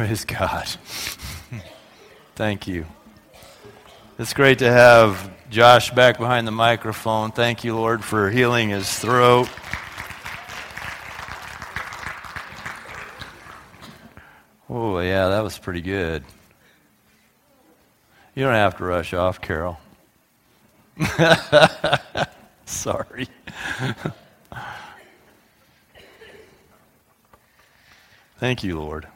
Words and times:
Praise 0.00 0.24
God. 0.24 0.66
Thank 2.34 2.66
you. 2.66 2.86
It's 4.18 4.32
great 4.32 4.60
to 4.60 4.72
have 4.72 5.30
Josh 5.50 5.90
back 5.90 6.16
behind 6.16 6.46
the 6.46 6.52
microphone. 6.52 7.32
Thank 7.32 7.64
you, 7.64 7.76
Lord, 7.76 8.02
for 8.02 8.30
healing 8.30 8.70
his 8.70 8.90
throat. 8.98 9.50
Oh, 14.70 15.00
yeah, 15.00 15.28
that 15.28 15.44
was 15.44 15.58
pretty 15.58 15.82
good. 15.82 16.24
You 18.34 18.44
don't 18.44 18.54
have 18.54 18.78
to 18.78 18.84
rush 18.84 19.12
off, 19.12 19.42
Carol. 19.42 19.78
Sorry. 22.64 23.28
Thank 28.38 28.64
you, 28.64 28.80
Lord. 28.80 29.06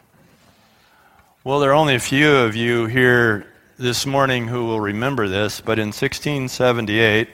Well, 1.47 1.61
there 1.61 1.73
are 1.73 1.75
only 1.75 1.95
a 1.95 2.01
few 2.01 2.37
of 2.37 2.57
you 2.57 2.87
here 2.87 3.47
this 3.77 4.07
morning 4.07 4.49
who 4.49 4.65
will 4.65 4.81
remember 4.81 5.29
this, 5.29 5.61
but 5.61 5.79
in 5.79 5.89
1678, 5.89 7.29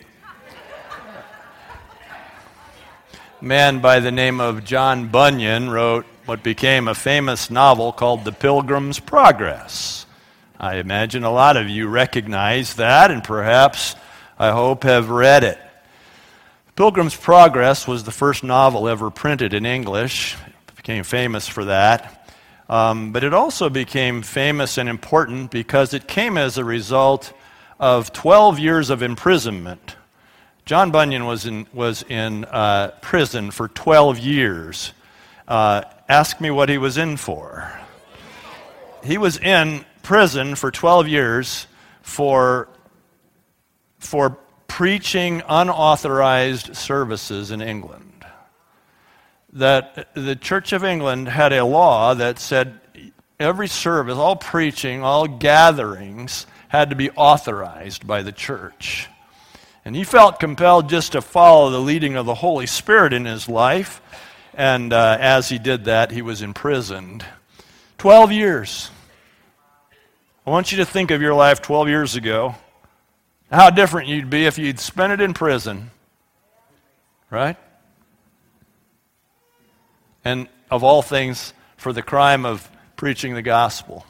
a 3.41 3.45
man 3.45 3.79
by 3.79 4.01
the 4.01 4.11
name 4.11 4.41
of 4.41 4.65
John 4.65 5.07
Bunyan 5.07 5.71
wrote 5.71 6.07
what 6.25 6.43
became 6.43 6.89
a 6.89 6.95
famous 6.97 7.53
novel 7.53 7.93
called 7.93 8.25
The 8.25 8.33
Pilgrim's 8.33 8.99
Progress. 8.99 10.07
I 10.59 10.79
imagine 10.79 11.23
a 11.23 11.31
lot 11.31 11.57
of 11.57 11.69
you 11.69 11.87
recognize 11.87 12.75
that 12.75 13.13
and 13.13 13.23
perhaps, 13.23 13.95
I 14.41 14.51
hope, 14.51 14.83
have 14.83 15.09
read 15.09 15.45
it. 15.45 15.61
Pilgrim's 16.75 17.15
Progress 17.15 17.87
was 17.87 18.03
the 18.03 18.11
first 18.11 18.43
novel 18.43 18.89
ever 18.89 19.09
printed 19.09 19.55
in 19.55 19.65
English. 19.65 20.37
It 20.67 20.75
became 20.75 21.05
famous 21.05 21.47
for 21.47 21.67
that. 21.67 22.20
Um, 22.71 23.11
but 23.11 23.25
it 23.25 23.35
also 23.35 23.69
became 23.69 24.23
famous 24.23 24.79
and 24.79 24.89
important 24.89 25.51
because 25.51 25.93
it 25.93 26.07
came 26.07 26.39
as 26.39 26.57
a 26.57 26.65
result 26.65 27.33
of 27.81 28.13
12 28.13 28.61
years 28.61 28.91
of 28.91 29.03
imprisonment. 29.03 29.97
John 30.67 30.93
Bunyan 30.93 31.27
was 31.27 31.47
in, 31.47 31.67
was 31.73 32.05
in 32.05 32.45
uh, 32.45 32.93
prison 33.01 33.51
for 33.51 33.67
12 33.67 34.21
years. 34.21 34.93
Uh, 35.49 35.83
ask 36.09 36.41
me 36.41 36.53
what 36.53 36.69
he 36.69 36.79
was 36.79 36.97
in 36.97 37.17
for. 37.17 37.77
He 39.03 39.19
was 39.19 39.37
in 39.37 39.85
prison 40.05 40.55
for 40.55 40.71
12 40.71 41.09
years 41.09 41.67
for, 42.03 42.69
for 43.99 44.39
preaching 44.69 45.43
unauthorized 45.49 46.77
services 46.77 47.51
in 47.51 47.63
England. 47.63 48.10
That 49.53 50.15
the 50.15 50.37
Church 50.37 50.73
of 50.73 50.85
England 50.85 51.29
had 51.29 51.53
a 51.53 51.65
law 51.65 52.15
that 52.15 52.39
said 52.39 52.81
every 53.39 53.67
service, 53.67 54.17
all 54.17 54.37
preaching, 54.37 55.03
all 55.03 55.27
gatherings 55.27 56.47
had 56.69 56.91
to 56.91 56.97
be 56.97 57.11
authorized 57.11 58.07
by 58.07 58.23
the 58.23 58.31
church. 58.31 59.09
And 59.85 59.97
he 59.97 60.05
felt 60.05 60.39
compelled 60.39 60.89
just 60.89 61.13
to 61.13 61.23
follow 61.23 61.71
the 61.71 61.81
leading 61.81 62.17
of 62.17 62.27
the 62.27 62.35
Holy 62.35 62.67
Spirit 62.67 63.13
in 63.13 63.25
his 63.25 63.49
life. 63.49 64.01
And 64.55 64.93
uh, 64.93 65.17
as 65.19 65.49
he 65.49 65.59
did 65.59 65.87
that, 65.87 66.11
he 66.11 66.23
was 66.23 66.43
imprisoned. 66.43 67.25
12 67.99 68.31
years. 68.31 68.91
I 70.47 70.51
want 70.51 70.71
you 70.71 70.79
to 70.79 70.85
think 70.85 71.11
of 71.11 71.23
your 71.23 71.35
life 71.35 71.63
12 71.63 71.89
years 71.89 72.15
ago. 72.15 72.55
How 73.51 73.71
different 73.71 74.09
you'd 74.09 74.31
be 74.31 74.47
if 74.47 74.59
you'd 74.59 74.79
spent 74.79 75.13
it 75.13 75.21
in 75.21 75.35
prison. 75.35 75.91
Right? 77.31 77.57
And 80.25 80.49
of 80.71 80.85
all 80.85 81.03
things, 81.03 81.53
for 81.77 81.93
the 81.93 82.03
crime 82.03 82.45
of 82.45 82.71
preaching 82.97 83.35
the 83.35 83.43
gospel. 83.43 84.05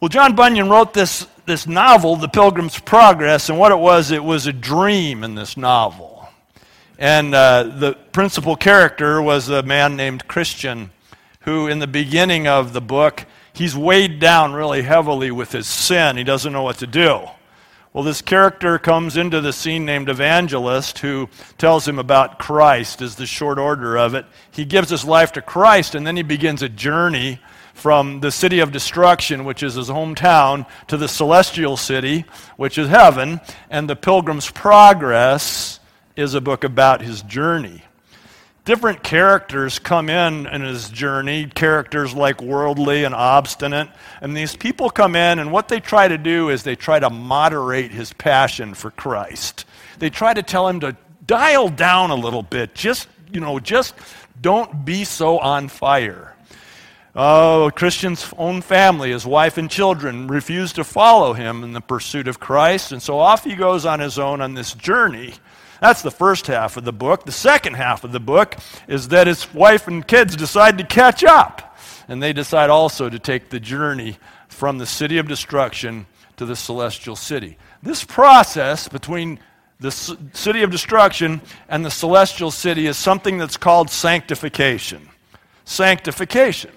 Well, 0.00 0.08
John 0.08 0.34
Bunyan 0.34 0.70
wrote 0.70 0.94
this, 0.94 1.26
this 1.44 1.66
novel, 1.66 2.16
The 2.16 2.28
Pilgrim's 2.28 2.78
Progress, 2.78 3.50
and 3.50 3.58
what 3.58 3.72
it 3.72 3.78
was, 3.78 4.10
it 4.10 4.24
was 4.24 4.46
a 4.46 4.52
dream 4.52 5.24
in 5.24 5.34
this 5.34 5.56
novel. 5.56 6.28
And 6.98 7.34
uh, 7.34 7.64
the 7.64 7.92
principal 8.12 8.56
character 8.56 9.20
was 9.20 9.48
a 9.48 9.62
man 9.62 9.96
named 9.96 10.26
Christian, 10.26 10.90
who, 11.40 11.66
in 11.66 11.78
the 11.78 11.86
beginning 11.86 12.46
of 12.46 12.72
the 12.72 12.80
book, 12.80 13.26
he's 13.52 13.76
weighed 13.76 14.20
down 14.20 14.52
really 14.52 14.82
heavily 14.82 15.30
with 15.30 15.52
his 15.52 15.66
sin. 15.66 16.16
He 16.16 16.24
doesn't 16.24 16.52
know 16.52 16.62
what 16.62 16.78
to 16.78 16.86
do. 16.86 17.26
Well, 17.94 18.04
this 18.04 18.20
character 18.20 18.78
comes 18.78 19.16
into 19.16 19.40
the 19.40 19.52
scene 19.52 19.86
named 19.86 20.10
Evangelist, 20.10 20.98
who 20.98 21.30
tells 21.56 21.88
him 21.88 21.98
about 21.98 22.38
Christ, 22.38 23.00
is 23.00 23.16
the 23.16 23.24
short 23.24 23.58
order 23.58 23.96
of 23.96 24.14
it. 24.14 24.26
He 24.50 24.66
gives 24.66 24.90
his 24.90 25.06
life 25.06 25.32
to 25.32 25.42
Christ, 25.42 25.94
and 25.94 26.06
then 26.06 26.14
he 26.16 26.22
begins 26.22 26.60
a 26.60 26.68
journey 26.68 27.40
from 27.72 28.20
the 28.20 28.30
city 28.30 28.60
of 28.60 28.72
destruction, 28.72 29.46
which 29.46 29.62
is 29.62 29.74
his 29.74 29.88
hometown, 29.88 30.66
to 30.88 30.98
the 30.98 31.08
celestial 31.08 31.78
city, 31.78 32.26
which 32.56 32.76
is 32.76 32.88
heaven. 32.88 33.40
And 33.70 33.88
the 33.88 33.96
Pilgrim's 33.96 34.50
Progress 34.50 35.80
is 36.14 36.34
a 36.34 36.42
book 36.42 36.64
about 36.64 37.00
his 37.00 37.22
journey. 37.22 37.84
Different 38.68 39.02
characters 39.02 39.78
come 39.78 40.10
in 40.10 40.46
in 40.46 40.60
his 40.60 40.90
journey, 40.90 41.46
characters 41.46 42.12
like 42.12 42.42
worldly 42.42 43.04
and 43.04 43.14
obstinate. 43.14 43.88
And 44.20 44.36
these 44.36 44.56
people 44.56 44.90
come 44.90 45.16
in, 45.16 45.38
and 45.38 45.50
what 45.50 45.68
they 45.68 45.80
try 45.80 46.06
to 46.06 46.18
do 46.18 46.50
is 46.50 46.64
they 46.64 46.76
try 46.76 46.98
to 46.98 47.08
moderate 47.08 47.92
his 47.92 48.12
passion 48.12 48.74
for 48.74 48.90
Christ. 48.90 49.64
They 50.00 50.10
try 50.10 50.34
to 50.34 50.42
tell 50.42 50.68
him 50.68 50.80
to 50.80 50.94
dial 51.26 51.70
down 51.70 52.10
a 52.10 52.14
little 52.14 52.42
bit. 52.42 52.74
Just, 52.74 53.08
you 53.32 53.40
know, 53.40 53.58
just 53.58 53.94
don't 54.38 54.84
be 54.84 55.04
so 55.04 55.38
on 55.38 55.68
fire. 55.68 56.36
Oh, 57.16 57.70
Christian's 57.74 58.34
own 58.36 58.60
family, 58.60 59.12
his 59.12 59.24
wife 59.24 59.56
and 59.56 59.70
children, 59.70 60.28
refuse 60.28 60.74
to 60.74 60.84
follow 60.84 61.32
him 61.32 61.64
in 61.64 61.72
the 61.72 61.80
pursuit 61.80 62.28
of 62.28 62.38
Christ, 62.38 62.92
and 62.92 63.02
so 63.02 63.18
off 63.18 63.44
he 63.44 63.54
goes 63.54 63.86
on 63.86 64.00
his 64.00 64.18
own 64.18 64.42
on 64.42 64.52
this 64.52 64.74
journey. 64.74 65.32
That's 65.80 66.02
the 66.02 66.10
first 66.10 66.46
half 66.46 66.76
of 66.76 66.84
the 66.84 66.92
book. 66.92 67.24
The 67.24 67.32
second 67.32 67.74
half 67.74 68.04
of 68.04 68.12
the 68.12 68.20
book 68.20 68.56
is 68.88 69.08
that 69.08 69.26
his 69.26 69.52
wife 69.54 69.86
and 69.86 70.06
kids 70.06 70.36
decide 70.36 70.78
to 70.78 70.84
catch 70.84 71.24
up, 71.24 71.76
and 72.08 72.22
they 72.22 72.32
decide 72.32 72.70
also 72.70 73.08
to 73.08 73.18
take 73.18 73.50
the 73.50 73.60
journey 73.60 74.18
from 74.48 74.78
the 74.78 74.86
city 74.86 75.18
of 75.18 75.28
destruction 75.28 76.06
to 76.36 76.44
the 76.44 76.56
celestial 76.56 77.16
city. 77.16 77.58
This 77.82 78.04
process 78.04 78.88
between 78.88 79.38
the 79.80 79.90
city 79.90 80.62
of 80.62 80.70
destruction 80.70 81.40
and 81.68 81.84
the 81.84 81.90
celestial 81.90 82.50
city 82.50 82.86
is 82.86 82.96
something 82.96 83.38
that's 83.38 83.56
called 83.56 83.90
sanctification. 83.90 85.08
Sanctification. 85.64 86.72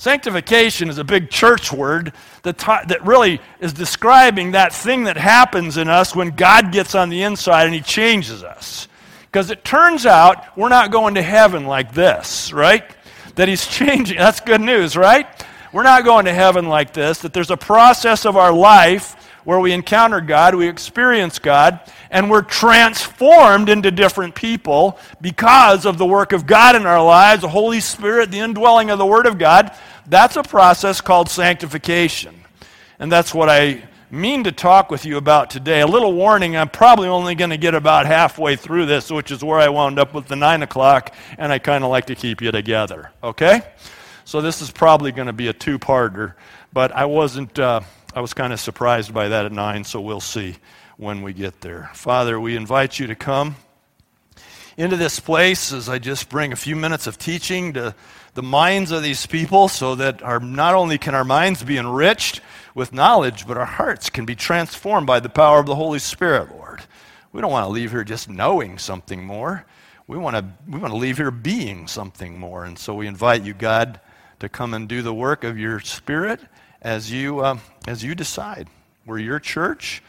Sanctification 0.00 0.88
is 0.88 0.96
a 0.96 1.04
big 1.04 1.28
church 1.28 1.70
word 1.70 2.14
that, 2.42 2.56
ta- 2.56 2.84
that 2.88 3.04
really 3.04 3.38
is 3.60 3.74
describing 3.74 4.52
that 4.52 4.72
thing 4.72 5.04
that 5.04 5.18
happens 5.18 5.76
in 5.76 5.88
us 5.88 6.16
when 6.16 6.30
God 6.30 6.72
gets 6.72 6.94
on 6.94 7.10
the 7.10 7.22
inside 7.22 7.66
and 7.66 7.74
He 7.74 7.82
changes 7.82 8.42
us. 8.42 8.88
Because 9.26 9.50
it 9.50 9.62
turns 9.62 10.06
out 10.06 10.56
we're 10.56 10.70
not 10.70 10.90
going 10.90 11.16
to 11.16 11.22
heaven 11.22 11.66
like 11.66 11.92
this, 11.92 12.50
right? 12.50 12.82
That 13.34 13.48
He's 13.48 13.66
changing. 13.68 14.16
That's 14.16 14.40
good 14.40 14.62
news, 14.62 14.96
right? 14.96 15.26
We're 15.70 15.82
not 15.82 16.06
going 16.06 16.24
to 16.24 16.32
heaven 16.32 16.66
like 16.66 16.94
this, 16.94 17.18
that 17.18 17.34
there's 17.34 17.50
a 17.50 17.58
process 17.58 18.24
of 18.24 18.38
our 18.38 18.54
life 18.54 19.20
where 19.44 19.60
we 19.60 19.72
encounter 19.72 20.20
God, 20.20 20.54
we 20.54 20.68
experience 20.68 21.38
God, 21.38 21.80
and 22.10 22.30
we're 22.30 22.42
transformed 22.42 23.68
into 23.68 23.90
different 23.90 24.34
people 24.34 24.98
because 25.20 25.86
of 25.86 25.98
the 25.98 26.06
work 26.06 26.32
of 26.32 26.46
God 26.46 26.76
in 26.76 26.86
our 26.86 27.02
lives, 27.02 27.42
the 27.42 27.48
Holy 27.48 27.80
Spirit, 27.80 28.30
the 28.30 28.40
indwelling 28.40 28.90
of 28.90 28.98
the 28.98 29.06
Word 29.06 29.26
of 29.26 29.38
God. 29.38 29.76
That's 30.10 30.34
a 30.34 30.42
process 30.42 31.00
called 31.00 31.30
sanctification. 31.30 32.42
And 32.98 33.12
that's 33.12 33.32
what 33.32 33.48
I 33.48 33.84
mean 34.10 34.42
to 34.42 34.50
talk 34.50 34.90
with 34.90 35.04
you 35.04 35.16
about 35.16 35.50
today. 35.50 35.82
A 35.82 35.86
little 35.86 36.12
warning 36.12 36.56
I'm 36.56 36.68
probably 36.68 37.06
only 37.06 37.36
going 37.36 37.50
to 37.50 37.56
get 37.56 37.76
about 37.76 38.06
halfway 38.06 38.56
through 38.56 38.86
this, 38.86 39.08
which 39.08 39.30
is 39.30 39.44
where 39.44 39.60
I 39.60 39.68
wound 39.68 40.00
up 40.00 40.12
with 40.12 40.26
the 40.26 40.34
9 40.34 40.64
o'clock, 40.64 41.14
and 41.38 41.52
I 41.52 41.60
kind 41.60 41.84
of 41.84 41.90
like 41.90 42.06
to 42.06 42.16
keep 42.16 42.42
you 42.42 42.50
together. 42.50 43.12
Okay? 43.22 43.62
So 44.24 44.40
this 44.40 44.60
is 44.60 44.72
probably 44.72 45.12
going 45.12 45.28
to 45.28 45.32
be 45.32 45.46
a 45.46 45.52
two 45.52 45.78
parter, 45.78 46.34
but 46.72 46.90
I 46.90 47.04
wasn't, 47.04 47.56
uh, 47.56 47.80
I 48.12 48.20
was 48.20 48.34
kind 48.34 48.52
of 48.52 48.58
surprised 48.58 49.14
by 49.14 49.28
that 49.28 49.46
at 49.46 49.52
9, 49.52 49.84
so 49.84 50.00
we'll 50.00 50.18
see 50.18 50.56
when 50.96 51.22
we 51.22 51.32
get 51.32 51.60
there. 51.60 51.88
Father, 51.94 52.40
we 52.40 52.56
invite 52.56 52.98
you 52.98 53.06
to 53.06 53.14
come 53.14 53.54
into 54.76 54.96
this 54.96 55.20
place 55.20 55.72
as 55.72 55.88
I 55.88 56.00
just 56.00 56.28
bring 56.28 56.52
a 56.52 56.56
few 56.56 56.74
minutes 56.74 57.06
of 57.06 57.16
teaching 57.16 57.74
to 57.74 57.94
the 58.34 58.42
minds 58.42 58.90
of 58.90 59.02
these 59.02 59.26
people 59.26 59.68
so 59.68 59.94
that 59.96 60.22
our, 60.22 60.40
not 60.40 60.74
only 60.74 60.98
can 60.98 61.14
our 61.14 61.24
minds 61.24 61.62
be 61.62 61.78
enriched 61.78 62.40
with 62.74 62.92
knowledge, 62.92 63.46
but 63.46 63.56
our 63.56 63.66
hearts 63.66 64.10
can 64.10 64.24
be 64.24 64.34
transformed 64.34 65.06
by 65.06 65.20
the 65.20 65.28
power 65.28 65.58
of 65.58 65.66
the 65.66 65.74
Holy 65.74 65.98
Spirit, 65.98 66.50
Lord. 66.50 66.82
We 67.32 67.40
don't 67.40 67.50
want 67.50 67.64
to 67.64 67.70
leave 67.70 67.90
here 67.90 68.04
just 68.04 68.28
knowing 68.28 68.78
something 68.78 69.24
more. 69.24 69.64
We 70.06 70.18
want 70.18 70.36
to, 70.36 70.44
we 70.68 70.78
want 70.78 70.92
to 70.92 70.98
leave 70.98 71.18
here 71.18 71.30
being 71.30 71.86
something 71.86 72.38
more. 72.38 72.64
And 72.64 72.78
so 72.78 72.94
we 72.94 73.06
invite 73.06 73.42
you, 73.42 73.54
God, 73.54 74.00
to 74.40 74.48
come 74.48 74.74
and 74.74 74.88
do 74.88 75.02
the 75.02 75.14
work 75.14 75.44
of 75.44 75.58
your 75.58 75.80
Spirit 75.80 76.40
as 76.82 77.12
you, 77.12 77.40
uh, 77.40 77.58
as 77.86 78.02
you 78.02 78.14
decide. 78.14 78.68
We're 79.06 79.18
your 79.18 79.38
church, 79.38 80.02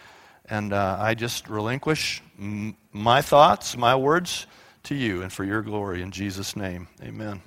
and 0.49 0.73
uh, 0.73 0.97
I 0.99 1.13
just 1.15 1.49
relinquish 1.49 2.21
m- 2.39 2.75
my 2.91 3.21
thoughts, 3.21 3.77
my 3.77 3.95
words 3.95 4.47
to 4.83 4.95
you, 4.95 5.21
and 5.21 5.31
for 5.31 5.43
your 5.43 5.61
glory. 5.61 6.01
In 6.01 6.11
Jesus' 6.11 6.55
name, 6.55 6.87
amen. 7.01 7.41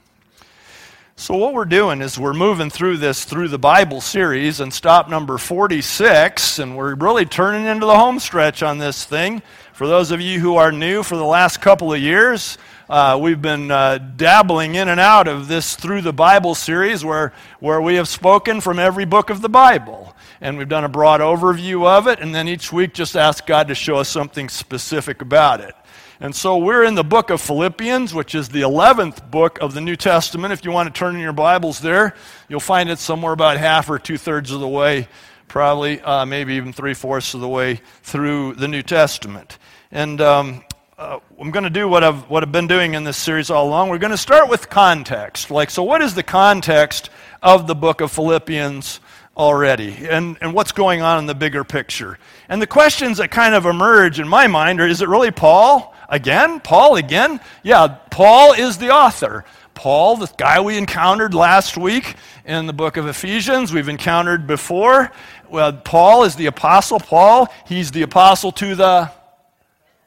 So, 1.17 1.37
what 1.37 1.55
we're 1.55 1.65
doing 1.65 2.03
is 2.03 2.19
we're 2.19 2.33
moving 2.33 2.71
through 2.71 2.97
this 2.97 3.25
through 3.25 3.47
the 3.47 3.59
Bible 3.59 4.01
series 4.01 4.59
and 4.59 4.75
stop 4.75 5.09
number 5.09 5.39
46, 5.39 6.59
and 6.59 6.77
we're 6.77 6.97
really 6.97 7.25
turning 7.25 7.67
into 7.67 7.87
the 7.87 7.97
home 7.97 8.19
stretch 8.19 8.65
on 8.65 8.79
this 8.79 9.05
thing. 9.05 9.41
For 9.75 9.87
those 9.87 10.11
of 10.11 10.21
you 10.21 10.41
who 10.41 10.57
are 10.57 10.73
new 10.73 11.05
for 11.05 11.17
the 11.17 11.25
last 11.25 11.63
couple 11.63 11.93
of 11.93 12.01
years, 12.01 12.59
uh, 12.91 13.17
we've 13.23 13.41
been 13.41 13.71
uh, 13.71 13.99
dabbling 13.99 14.75
in 14.75 14.89
and 14.89 14.99
out 14.99 15.29
of 15.29 15.47
this 15.47 15.77
through 15.77 16.03
the 16.03 16.13
Bible 16.13 16.57
series 16.57 17.05
where, 17.05 17.33
where 17.61 17.81
we 17.81 17.95
have 17.95 18.09
spoken 18.09 18.61
from 18.61 18.81
every 18.81 19.05
book 19.05 19.31
of 19.31 19.41
the 19.41 19.49
Bible. 19.49 20.17
And 20.41 20.59
we've 20.59 20.69
done 20.69 20.85
a 20.85 20.89
broad 20.89 21.21
overview 21.21 21.87
of 21.87 22.09
it, 22.09 22.19
and 22.19 22.35
then 22.35 22.49
each 22.49 22.73
week 22.73 22.93
just 22.93 23.17
ask 23.17 23.47
God 23.47 23.69
to 23.69 23.75
show 23.77 23.99
us 23.99 24.09
something 24.09 24.49
specific 24.49 25.23
about 25.23 25.61
it. 25.61 25.77
And 26.21 26.35
so 26.35 26.59
we're 26.59 26.85
in 26.85 26.95
the 26.95 27.03
book 27.03 27.31
of 27.31 27.41
Philippians, 27.41 28.15
which 28.15 28.37
is 28.37 28.49
the 28.49 28.61
11th 28.61 29.33
book 29.33 29.59
of 29.61 29.75
the 29.75 29.81
New 29.81 29.97
Testament. 29.97 30.53
If 30.53 30.65
you 30.65 30.71
want 30.71 30.93
to 30.93 30.97
turn 30.97 31.17
in 31.17 31.21
your 31.21 31.33
Bibles 31.33 31.81
there, 31.81 32.15
you'll 32.49 32.61
find 32.61 32.89
it 32.89 33.01
somewhere 33.01 33.33
about 33.33 33.57
half 33.57 33.91
or 33.91 33.99
two 33.99 34.17
thirds 34.17 34.53
of 34.53 34.61
the 34.61 34.69
way, 34.69 35.09
probably, 35.49 36.01
uh, 36.01 36.25
maybe 36.25 36.55
even 36.55 36.73
three 36.73 36.95
fourths 36.95 37.35
of 37.35 37.41
the 37.41 37.49
way 37.49 37.81
through 38.03 38.55
the 38.55 38.69
New 38.69 38.83
Testament. 38.83 39.59
And 39.91 40.21
um, 40.21 40.65
uh, 40.97 41.19
I'm 41.41 41.51
going 41.51 41.65
to 41.65 41.71
do 41.71 41.89
what 41.89 42.05
I've, 42.05 42.31
what 42.31 42.45
I've 42.45 42.53
been 42.53 42.69
doing 42.69 42.95
in 42.95 43.03
this 43.03 43.17
series 43.17 43.51
all 43.51 43.67
along. 43.67 43.89
We're 43.89 43.99
going 43.99 44.13
to 44.13 44.17
start 44.17 44.49
with 44.49 44.71
context. 44.71 45.51
Like, 45.51 45.69
so 45.69 45.83
what 45.83 46.01
is 46.01 46.15
the 46.15 46.23
context 46.23 47.11
of 47.43 47.67
the 47.67 47.75
book 47.75 48.01
of 48.01 48.13
Philippians 48.13 49.01
already? 49.37 50.07
And, 50.09 50.39
and 50.41 50.55
what's 50.55 50.71
going 50.71 51.03
on 51.03 51.19
in 51.19 51.27
the 51.27 51.35
bigger 51.35 51.65
picture? 51.65 52.21
And 52.49 52.63
the 52.63 52.69
questions 52.69 53.19
that 53.19 53.33
kind 53.33 53.57
of 53.57 53.67
emerge 53.67 54.21
in 54.21 54.29
my 54.29 54.47
mind 54.47 54.81
are 54.81 54.87
is 54.87 55.03
it 55.03 55.09
really 55.09 55.33
Paul? 55.33 55.94
Again? 56.09 56.61
Paul 56.61 56.97
again? 56.97 57.41
Yeah, 57.63 57.89
Paul 58.11 58.53
is 58.53 58.79
the 58.79 58.91
author. 58.91 59.45
Paul, 59.75 60.17
the 60.17 60.31
guy 60.39 60.61
we 60.61 60.79
encountered 60.79 61.35
last 61.35 61.77
week 61.77 62.15
in 62.45 62.67
the 62.67 62.73
book 62.73 62.97
of 62.97 63.07
Ephesians, 63.07 63.73
we've 63.73 63.89
encountered 63.89 64.47
before. 64.47 65.11
Well, 65.49 65.73
Paul 65.73 66.25
is 66.25 66.37
the 66.37 66.47
apostle. 66.47 67.01
Paul, 67.01 67.53
he's 67.67 67.91
the 67.91 68.03
apostle 68.03 68.53
to 68.53 68.75
the 68.75 69.11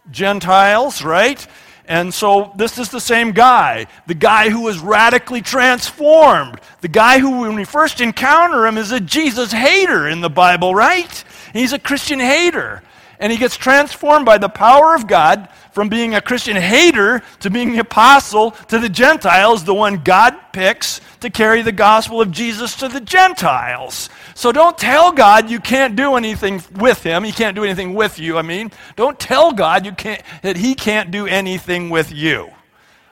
Gentiles, 0.10 1.04
right? 1.04 1.46
And 1.88 2.14
so 2.14 2.52
this 2.56 2.78
is 2.78 2.90
the 2.90 3.00
same 3.00 3.32
guy, 3.32 3.88
the 4.08 4.14
guy 4.14 4.50
who 4.50 4.64
was 4.64 4.80
radically 4.80 5.42
transformed, 5.42 6.60
the 6.82 6.90
guy 6.90 7.20
who, 7.20 7.42
when 7.42 7.56
we 7.56 7.64
first 7.64 8.02
encounter 8.02 8.66
him, 8.68 8.78
is 8.78 8.92
a 8.92 9.00
Jesus 9.00 9.54
hater 9.54 10.08
in 10.08 10.20
the 10.20 10.30
Bible, 10.30 10.76
right? 10.76 11.24
He's 11.54 11.72
a 11.72 11.80
Christian 11.80 12.20
hater. 12.20 12.84
And 13.20 13.32
he 13.32 13.38
gets 13.38 13.56
transformed 13.56 14.26
by 14.26 14.38
the 14.38 14.50
power 14.50 14.96
of 14.96 15.08
God 15.08 15.48
from 15.78 15.90
being 15.90 16.16
a 16.16 16.22
Christian 16.22 16.58
hater 16.58 17.22
to 17.40 17.52
being 17.52 17.72
the 17.72 17.78
apostle 17.78 18.50
to 18.68 18.80
the 18.80 18.90
Gentiles, 18.90 19.64
the 19.64 19.76
one 19.76 19.98
God 19.98 20.36
picks 20.52 21.02
to 21.20 21.30
carry 21.30 21.62
the 21.62 21.72
gospel 21.72 22.20
of 22.20 22.32
Jesus 22.32 22.76
to 22.78 22.88
the 22.88 23.00
Gentiles. 23.00 24.10
So 24.34 24.52
don't 24.52 24.76
tell 24.76 25.12
God 25.12 25.52
you 25.52 25.60
can't 25.60 25.96
do 25.96 26.16
anything 26.16 26.64
with 26.78 27.04
him. 27.04 27.24
He 27.24 27.32
can't 27.32 27.56
do 27.56 27.64
anything 27.64 27.94
with 27.94 28.18
you, 28.18 28.40
I 28.40 28.42
mean. 28.42 28.72
Don't 28.96 29.20
tell 29.20 29.52
God 29.52 29.86
you 29.86 29.92
can't, 29.92 30.24
that 30.42 30.58
he 30.58 30.74
can't 30.74 31.12
do 31.12 31.28
anything 31.28 31.92
with 31.92 32.12
you. 32.12 32.50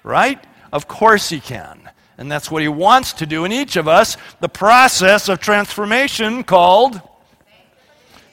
Right? 0.01 0.43
Of 0.73 0.87
course 0.87 1.29
he 1.29 1.39
can. 1.39 1.91
And 2.17 2.31
that's 2.31 2.49
what 2.49 2.63
he 2.63 2.67
wants 2.67 3.13
to 3.13 3.27
do 3.27 3.45
in 3.45 3.51
each 3.51 3.75
of 3.75 3.87
us 3.87 4.17
the 4.39 4.49
process 4.49 5.29
of 5.29 5.39
transformation 5.39 6.43
called. 6.43 6.99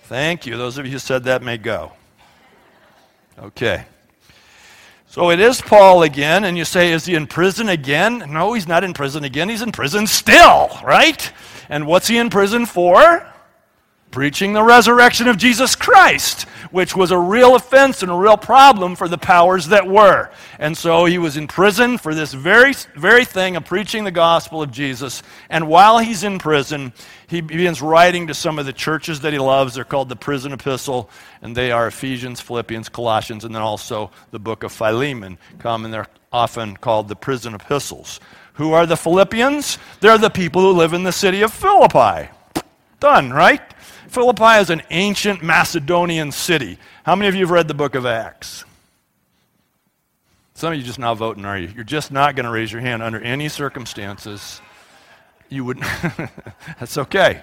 Thank 0.04 0.46
you. 0.46 0.56
Those 0.56 0.78
of 0.78 0.86
you 0.86 0.92
who 0.92 0.98
said 0.98 1.24
that 1.24 1.42
may 1.42 1.58
go. 1.58 1.92
Okay. 3.38 3.84
So 5.12 5.30
it 5.30 5.40
is 5.40 5.60
Paul 5.60 6.04
again, 6.04 6.44
and 6.44 6.56
you 6.56 6.64
say, 6.64 6.90
is 6.90 7.04
he 7.04 7.14
in 7.14 7.26
prison 7.26 7.68
again? 7.68 8.24
No, 8.30 8.54
he's 8.54 8.66
not 8.66 8.82
in 8.82 8.94
prison 8.94 9.24
again. 9.24 9.50
He's 9.50 9.60
in 9.60 9.70
prison 9.70 10.06
still, 10.06 10.70
right? 10.82 11.30
And 11.68 11.86
what's 11.86 12.08
he 12.08 12.16
in 12.16 12.30
prison 12.30 12.64
for? 12.64 13.30
Preaching 14.12 14.52
the 14.52 14.62
resurrection 14.62 15.26
of 15.26 15.38
Jesus 15.38 15.74
Christ, 15.74 16.42
which 16.70 16.94
was 16.94 17.10
a 17.10 17.18
real 17.18 17.56
offense 17.56 18.02
and 18.02 18.12
a 18.12 18.14
real 18.14 18.36
problem 18.36 18.94
for 18.94 19.08
the 19.08 19.16
powers 19.16 19.68
that 19.68 19.88
were. 19.88 20.30
And 20.58 20.76
so 20.76 21.06
he 21.06 21.16
was 21.16 21.38
in 21.38 21.48
prison 21.48 21.96
for 21.96 22.14
this 22.14 22.34
very, 22.34 22.74
very 22.94 23.24
thing 23.24 23.56
of 23.56 23.64
preaching 23.64 24.04
the 24.04 24.10
gospel 24.10 24.60
of 24.60 24.70
Jesus. 24.70 25.22
And 25.48 25.66
while 25.66 25.98
he's 25.98 26.24
in 26.24 26.38
prison, 26.38 26.92
he 27.26 27.40
begins 27.40 27.80
writing 27.80 28.26
to 28.26 28.34
some 28.34 28.58
of 28.58 28.66
the 28.66 28.74
churches 28.74 29.20
that 29.20 29.32
he 29.32 29.38
loves. 29.38 29.74
They're 29.74 29.84
called 29.84 30.10
the 30.10 30.16
prison 30.16 30.52
epistle, 30.52 31.08
and 31.40 31.56
they 31.56 31.72
are 31.72 31.86
Ephesians, 31.86 32.38
Philippians, 32.38 32.90
Colossians, 32.90 33.46
and 33.46 33.54
then 33.54 33.62
also 33.62 34.10
the 34.30 34.38
book 34.38 34.62
of 34.62 34.72
Philemon 34.72 35.38
come, 35.58 35.86
and 35.86 35.94
they're 35.94 36.08
often 36.30 36.76
called 36.76 37.08
the 37.08 37.16
prison 37.16 37.54
epistles. 37.54 38.20
Who 38.54 38.74
are 38.74 38.84
the 38.84 38.98
Philippians? 38.98 39.78
They're 40.00 40.18
the 40.18 40.28
people 40.28 40.60
who 40.60 40.72
live 40.72 40.92
in 40.92 41.02
the 41.02 41.12
city 41.12 41.40
of 41.40 41.50
Philippi. 41.50 42.28
Done, 43.02 43.32
right? 43.32 43.60
Philippi 44.06 44.60
is 44.60 44.70
an 44.70 44.80
ancient 44.90 45.42
Macedonian 45.42 46.30
city. 46.30 46.78
How 47.02 47.16
many 47.16 47.26
of 47.26 47.34
you 47.34 47.40
have 47.40 47.50
read 47.50 47.66
the 47.66 47.74
book 47.74 47.96
of 47.96 48.06
Acts? 48.06 48.64
Some 50.54 50.72
of 50.72 50.78
you 50.78 50.84
just 50.84 51.00
not 51.00 51.16
voting, 51.16 51.44
are 51.44 51.58
you? 51.58 51.66
You're 51.74 51.82
just 51.82 52.12
not 52.12 52.36
going 52.36 52.44
to 52.44 52.52
raise 52.52 52.70
your 52.70 52.80
hand 52.80 53.02
under 53.02 53.18
any 53.20 53.48
circumstances. 53.48 54.60
You 55.48 55.64
wouldn't. 55.64 55.84
That's 56.78 56.96
okay. 56.96 57.42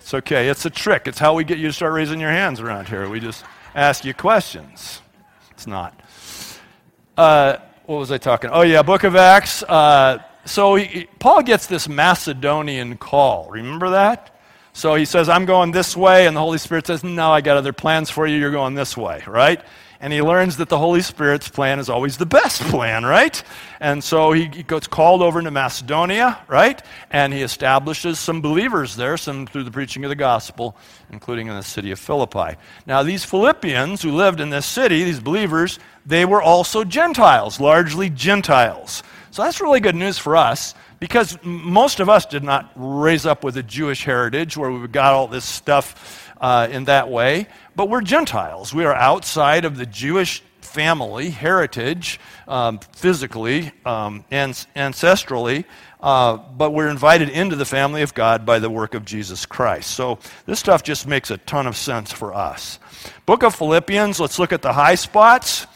It's 0.00 0.14
okay. 0.14 0.48
It's 0.48 0.64
a 0.64 0.70
trick. 0.70 1.06
It's 1.06 1.20
how 1.20 1.32
we 1.32 1.44
get 1.44 1.58
you 1.58 1.68
to 1.68 1.72
start 1.72 1.92
raising 1.92 2.18
your 2.18 2.32
hands 2.32 2.58
around 2.58 2.88
here. 2.88 3.08
We 3.08 3.20
just 3.20 3.44
ask 3.76 4.04
you 4.04 4.14
questions. 4.14 5.00
It's 5.52 5.68
not. 5.68 5.94
Uh, 7.16 7.58
what 7.86 8.00
was 8.00 8.10
I 8.10 8.18
talking? 8.18 8.50
Oh 8.52 8.62
yeah, 8.62 8.82
Book 8.82 9.04
of 9.04 9.14
Acts. 9.14 9.62
Uh, 9.62 10.18
so 10.44 10.74
he, 10.74 11.06
Paul 11.20 11.44
gets 11.44 11.68
this 11.68 11.88
Macedonian 11.88 12.96
call. 12.96 13.48
Remember 13.48 13.90
that? 13.90 14.34
So 14.78 14.94
he 14.94 15.06
says, 15.06 15.28
I'm 15.28 15.44
going 15.44 15.72
this 15.72 15.96
way, 15.96 16.28
and 16.28 16.36
the 16.36 16.40
Holy 16.40 16.56
Spirit 16.56 16.86
says, 16.86 17.02
No, 17.02 17.32
I 17.32 17.40
got 17.40 17.56
other 17.56 17.72
plans 17.72 18.10
for 18.10 18.28
you. 18.28 18.38
You're 18.38 18.52
going 18.52 18.76
this 18.76 18.96
way, 18.96 19.24
right? 19.26 19.60
And 20.00 20.12
he 20.12 20.22
learns 20.22 20.58
that 20.58 20.68
the 20.68 20.78
Holy 20.78 21.02
Spirit's 21.02 21.48
plan 21.48 21.80
is 21.80 21.88
always 21.88 22.16
the 22.16 22.26
best 22.26 22.62
plan, 22.62 23.04
right? 23.04 23.42
And 23.80 24.04
so 24.04 24.30
he, 24.30 24.46
gets 24.46 24.86
called 24.86 25.20
over 25.20 25.42
to 25.42 25.50
Macedonia, 25.50 26.38
right? 26.46 26.80
And 27.10 27.34
he 27.34 27.42
establishes 27.42 28.20
some 28.20 28.40
believers 28.40 28.94
there, 28.94 29.16
some 29.16 29.48
through 29.48 29.64
the 29.64 29.72
preaching 29.72 30.04
of 30.04 30.10
the 30.10 30.14
gospel, 30.14 30.76
including 31.10 31.48
in 31.48 31.56
the 31.56 31.64
city 31.64 31.90
of 31.90 31.98
Philippi. 31.98 32.56
Now, 32.86 33.02
these 33.02 33.24
Philippians 33.24 34.02
who 34.02 34.12
lived 34.12 34.38
in 34.38 34.50
this 34.50 34.64
city, 34.64 35.02
these 35.02 35.18
believers, 35.18 35.80
they 36.06 36.24
were 36.24 36.40
also 36.40 36.84
Gentiles, 36.84 37.58
largely 37.58 38.10
Gentiles. 38.10 39.02
So 39.30 39.42
that's 39.42 39.60
really 39.60 39.80
good 39.80 39.94
news 39.94 40.18
for 40.18 40.36
us 40.36 40.74
because 41.00 41.38
most 41.42 42.00
of 42.00 42.08
us 42.08 42.26
did 42.26 42.42
not 42.42 42.72
raise 42.76 43.26
up 43.26 43.44
with 43.44 43.56
a 43.56 43.62
Jewish 43.62 44.04
heritage 44.04 44.56
where 44.56 44.70
we 44.70 44.86
got 44.88 45.12
all 45.14 45.28
this 45.28 45.44
stuff 45.44 46.32
uh, 46.40 46.68
in 46.70 46.84
that 46.84 47.10
way, 47.10 47.46
but 47.76 47.88
we're 47.88 48.00
Gentiles. 48.00 48.72
We 48.72 48.84
are 48.84 48.94
outside 48.94 49.64
of 49.64 49.76
the 49.76 49.86
Jewish 49.86 50.42
family 50.60 51.30
heritage, 51.30 52.20
um, 52.46 52.78
physically 52.92 53.72
um, 53.84 54.24
and 54.30 54.52
ancestrally, 54.76 55.64
uh, 56.00 56.36
but 56.36 56.70
we're 56.70 56.88
invited 56.88 57.28
into 57.30 57.56
the 57.56 57.64
family 57.64 58.02
of 58.02 58.14
God 58.14 58.46
by 58.46 58.58
the 58.58 58.70
work 58.70 58.94
of 58.94 59.04
Jesus 59.04 59.46
Christ. 59.46 59.90
So 59.90 60.18
this 60.46 60.60
stuff 60.60 60.82
just 60.82 61.06
makes 61.06 61.30
a 61.30 61.38
ton 61.38 61.66
of 61.66 61.76
sense 61.76 62.12
for 62.12 62.34
us. 62.34 62.78
Book 63.26 63.42
of 63.42 63.54
Philippians, 63.54 64.20
let's 64.20 64.38
look 64.38 64.52
at 64.52 64.62
the 64.62 64.72
high 64.72 64.94
spots. 64.94 65.66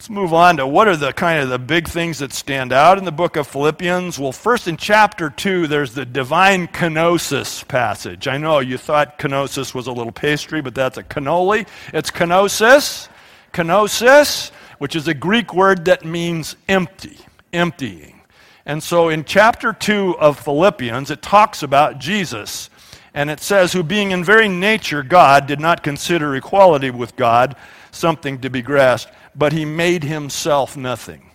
Let's 0.00 0.08
move 0.08 0.32
on 0.32 0.56
to 0.56 0.66
what 0.66 0.88
are 0.88 0.96
the 0.96 1.12
kind 1.12 1.42
of 1.42 1.50
the 1.50 1.58
big 1.58 1.86
things 1.86 2.20
that 2.20 2.32
stand 2.32 2.72
out 2.72 2.96
in 2.96 3.04
the 3.04 3.12
book 3.12 3.36
of 3.36 3.46
Philippians. 3.46 4.18
Well, 4.18 4.32
first 4.32 4.66
in 4.66 4.78
chapter 4.78 5.28
2, 5.28 5.66
there's 5.66 5.92
the 5.92 6.06
divine 6.06 6.68
kenosis 6.68 7.68
passage. 7.68 8.26
I 8.26 8.38
know 8.38 8.60
you 8.60 8.78
thought 8.78 9.18
kenosis 9.18 9.74
was 9.74 9.88
a 9.88 9.92
little 9.92 10.10
pastry, 10.10 10.62
but 10.62 10.74
that's 10.74 10.96
a 10.96 11.02
cannoli. 11.02 11.68
It's 11.92 12.10
kenosis, 12.10 13.10
kenosis, 13.52 14.52
which 14.78 14.96
is 14.96 15.06
a 15.06 15.12
Greek 15.12 15.52
word 15.52 15.84
that 15.84 16.02
means 16.02 16.56
empty, 16.66 17.18
emptying. 17.52 18.22
And 18.64 18.82
so 18.82 19.10
in 19.10 19.22
chapter 19.22 19.74
2 19.74 20.16
of 20.18 20.40
Philippians, 20.40 21.10
it 21.10 21.20
talks 21.20 21.62
about 21.62 21.98
Jesus. 21.98 22.70
And 23.12 23.28
it 23.28 23.40
says, 23.40 23.74
Who 23.74 23.82
being 23.82 24.12
in 24.12 24.24
very 24.24 24.48
nature 24.48 25.02
God, 25.02 25.46
did 25.46 25.60
not 25.60 25.82
consider 25.82 26.34
equality 26.34 26.88
with 26.88 27.16
God 27.16 27.54
something 27.92 28.40
to 28.40 28.48
be 28.48 28.62
grasped 28.62 29.12
but 29.34 29.52
he 29.52 29.64
made 29.64 30.04
himself 30.04 30.76
nothing. 30.76 31.30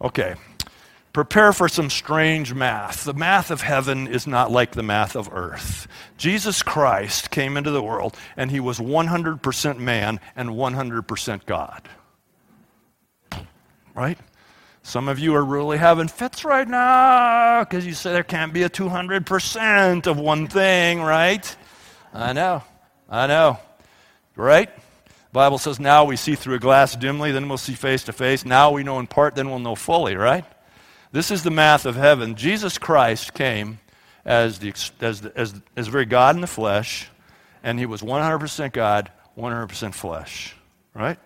Okay, 0.00 0.34
prepare 1.12 1.52
for 1.52 1.68
some 1.68 1.90
strange 1.90 2.54
math. 2.54 3.04
The 3.04 3.14
math 3.14 3.50
of 3.50 3.62
heaven 3.62 4.06
is 4.06 4.26
not 4.26 4.50
like 4.50 4.72
the 4.72 4.82
math 4.82 5.16
of 5.16 5.28
earth. 5.32 5.88
Jesus 6.16 6.62
Christ 6.62 7.30
came 7.30 7.56
into 7.56 7.70
the 7.70 7.82
world 7.82 8.16
and 8.36 8.50
he 8.50 8.60
was 8.60 8.78
100% 8.78 9.78
man 9.78 10.20
and 10.36 10.50
100% 10.50 11.46
God. 11.46 11.88
Right? 13.94 14.18
Some 14.82 15.08
of 15.08 15.18
you 15.18 15.34
are 15.34 15.44
really 15.44 15.76
having 15.76 16.08
fits 16.08 16.44
right 16.44 16.66
now 16.66 17.64
because 17.64 17.84
you 17.84 17.92
say 17.92 18.12
there 18.12 18.22
can't 18.22 18.52
be 18.52 18.62
a 18.62 18.70
200% 18.70 20.06
of 20.06 20.18
one 20.18 20.46
thing, 20.46 21.02
right? 21.02 21.56
I 22.14 22.32
know. 22.32 22.62
I 23.08 23.26
know. 23.26 23.58
Right? 24.34 24.70
Bible 25.32 25.58
says 25.58 25.78
now 25.78 26.04
we 26.04 26.16
see 26.16 26.34
through 26.34 26.54
a 26.54 26.58
glass 26.58 26.96
dimly, 26.96 27.32
then 27.32 27.48
we'll 27.48 27.58
see 27.58 27.74
face 27.74 28.04
to 28.04 28.12
face. 28.12 28.44
Now 28.44 28.70
we 28.70 28.82
know 28.82 28.98
in 28.98 29.06
part, 29.06 29.34
then 29.34 29.50
we'll 29.50 29.58
know 29.58 29.74
fully, 29.74 30.16
right? 30.16 30.44
This 31.12 31.30
is 31.30 31.42
the 31.42 31.50
math 31.50 31.86
of 31.86 31.96
heaven. 31.96 32.34
Jesus 32.34 32.78
Christ 32.78 33.34
came 33.34 33.78
as, 34.24 34.58
the, 34.58 34.74
as, 35.00 35.20
the, 35.20 35.32
as, 35.36 35.54
as 35.76 35.88
very 35.88 36.04
God 36.04 36.34
in 36.34 36.40
the 36.40 36.46
flesh, 36.46 37.08
and 37.62 37.78
he 37.78 37.86
was 37.86 38.02
100% 38.02 38.72
God, 38.72 39.10
100% 39.36 39.94
flesh. 39.94 40.54
Right? 40.94 41.18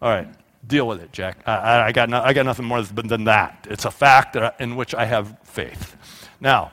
All 0.00 0.10
right. 0.10 0.28
Deal 0.66 0.86
with 0.86 1.00
it, 1.02 1.10
Jack. 1.12 1.38
I, 1.46 1.86
I, 1.86 1.92
got, 1.92 2.10
no, 2.10 2.20
I 2.20 2.32
got 2.32 2.44
nothing 2.44 2.66
more 2.66 2.82
than 2.82 3.24
that. 3.24 3.66
It's 3.70 3.86
a 3.86 3.90
fact 3.90 4.36
I, 4.36 4.52
in 4.58 4.76
which 4.76 4.94
I 4.94 5.06
have 5.06 5.38
faith. 5.44 5.96
Now, 6.38 6.72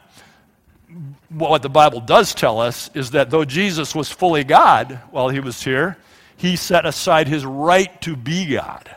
what 1.29 1.61
the 1.61 1.69
Bible 1.69 2.01
does 2.01 2.33
tell 2.33 2.59
us 2.59 2.89
is 2.93 3.11
that 3.11 3.29
though 3.29 3.45
Jesus 3.45 3.95
was 3.95 4.09
fully 4.09 4.43
God 4.43 4.99
while 5.11 5.29
he 5.29 5.39
was 5.39 5.63
here, 5.63 5.97
he 6.37 6.55
set 6.55 6.85
aside 6.85 7.27
his 7.27 7.45
right 7.45 7.99
to 8.01 8.15
be 8.15 8.45
God, 8.53 8.89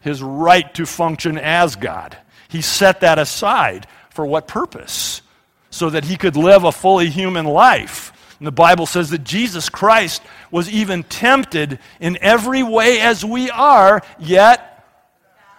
his 0.00 0.22
right 0.22 0.72
to 0.74 0.86
function 0.86 1.38
as 1.38 1.76
God. 1.76 2.16
He 2.48 2.60
set 2.60 3.00
that 3.00 3.18
aside 3.18 3.86
for 4.10 4.24
what 4.24 4.46
purpose? 4.46 5.22
So 5.70 5.90
that 5.90 6.04
he 6.04 6.16
could 6.16 6.36
live 6.36 6.62
a 6.62 6.70
fully 6.70 7.10
human 7.10 7.46
life. 7.46 8.12
And 8.38 8.46
the 8.46 8.52
Bible 8.52 8.86
says 8.86 9.10
that 9.10 9.24
Jesus 9.24 9.68
Christ 9.68 10.22
was 10.50 10.70
even 10.70 11.02
tempted 11.02 11.78
in 11.98 12.18
every 12.20 12.62
way 12.62 13.00
as 13.00 13.24
we 13.24 13.50
are, 13.50 14.02
yet 14.18 14.84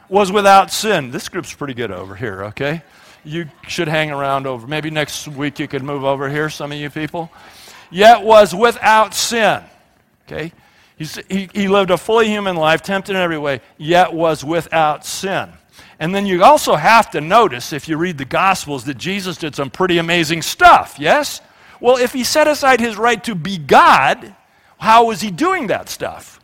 was 0.07 0.31
without 0.31 0.71
sin. 0.71 1.11
This 1.11 1.27
group's 1.27 1.53
pretty 1.53 1.73
good 1.73 1.91
over 1.91 2.15
here, 2.15 2.45
okay? 2.45 2.83
You 3.23 3.49
should 3.67 3.87
hang 3.87 4.11
around 4.11 4.45
over. 4.45 4.67
Maybe 4.67 4.91
next 4.91 5.27
week 5.27 5.59
you 5.59 5.67
could 5.67 5.83
move 5.83 6.03
over 6.03 6.29
here, 6.29 6.49
some 6.49 6.71
of 6.71 6.77
you 6.77 6.89
people. 6.89 7.31
Yet 7.89 8.23
was 8.23 8.53
without 8.53 9.13
sin, 9.13 9.63
okay? 10.27 10.53
He's, 10.97 11.15
he, 11.29 11.49
he 11.53 11.67
lived 11.67 11.91
a 11.91 11.97
fully 11.97 12.27
human 12.27 12.55
life, 12.55 12.81
tempted 12.81 13.15
in 13.15 13.21
every 13.21 13.37
way, 13.37 13.61
yet 13.77 14.13
was 14.13 14.43
without 14.43 15.05
sin. 15.05 15.49
And 15.99 16.13
then 16.13 16.25
you 16.25 16.43
also 16.43 16.75
have 16.75 17.11
to 17.11 17.21
notice, 17.21 17.73
if 17.73 17.87
you 17.87 17.97
read 17.97 18.17
the 18.17 18.25
Gospels, 18.25 18.85
that 18.85 18.97
Jesus 18.97 19.37
did 19.37 19.55
some 19.55 19.69
pretty 19.69 19.97
amazing 19.97 20.41
stuff, 20.41 20.95
yes? 20.99 21.41
Well, 21.79 21.97
if 21.97 22.13
he 22.13 22.23
set 22.23 22.47
aside 22.47 22.79
his 22.79 22.97
right 22.97 23.21
to 23.25 23.35
be 23.35 23.57
God, 23.57 24.35
how 24.77 25.05
was 25.05 25.21
he 25.21 25.31
doing 25.31 25.67
that 25.67 25.89
stuff? 25.89 26.39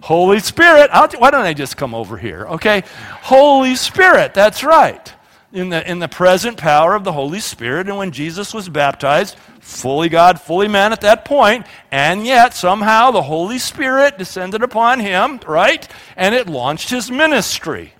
Holy 0.00 0.38
Spirit. 0.40 0.90
why 0.92 1.30
don't 1.30 1.46
I 1.46 1.54
just 1.54 1.76
come 1.76 1.94
over 1.94 2.18
here, 2.18 2.46
okay? 2.46 2.82
Holy 3.22 3.74
Spirit, 3.74 4.34
that's 4.34 4.62
right. 4.62 5.12
In 5.54 5.68
the, 5.68 5.88
in 5.88 6.00
the 6.00 6.08
present 6.08 6.56
power 6.56 6.96
of 6.96 7.04
the 7.04 7.12
Holy 7.12 7.38
Spirit, 7.38 7.86
and 7.86 7.96
when 7.96 8.10
Jesus 8.10 8.52
was 8.52 8.68
baptized, 8.68 9.36
fully 9.60 10.08
God, 10.08 10.40
fully 10.40 10.66
man 10.66 10.92
at 10.92 11.00
that 11.02 11.24
point, 11.24 11.64
and 11.92 12.26
yet 12.26 12.54
somehow 12.54 13.12
the 13.12 13.22
Holy 13.22 13.60
Spirit 13.60 14.18
descended 14.18 14.64
upon 14.64 14.98
him, 14.98 15.38
right? 15.46 15.88
And 16.16 16.34
it 16.34 16.48
launched 16.48 16.90
his 16.90 17.08
ministry. 17.08 17.94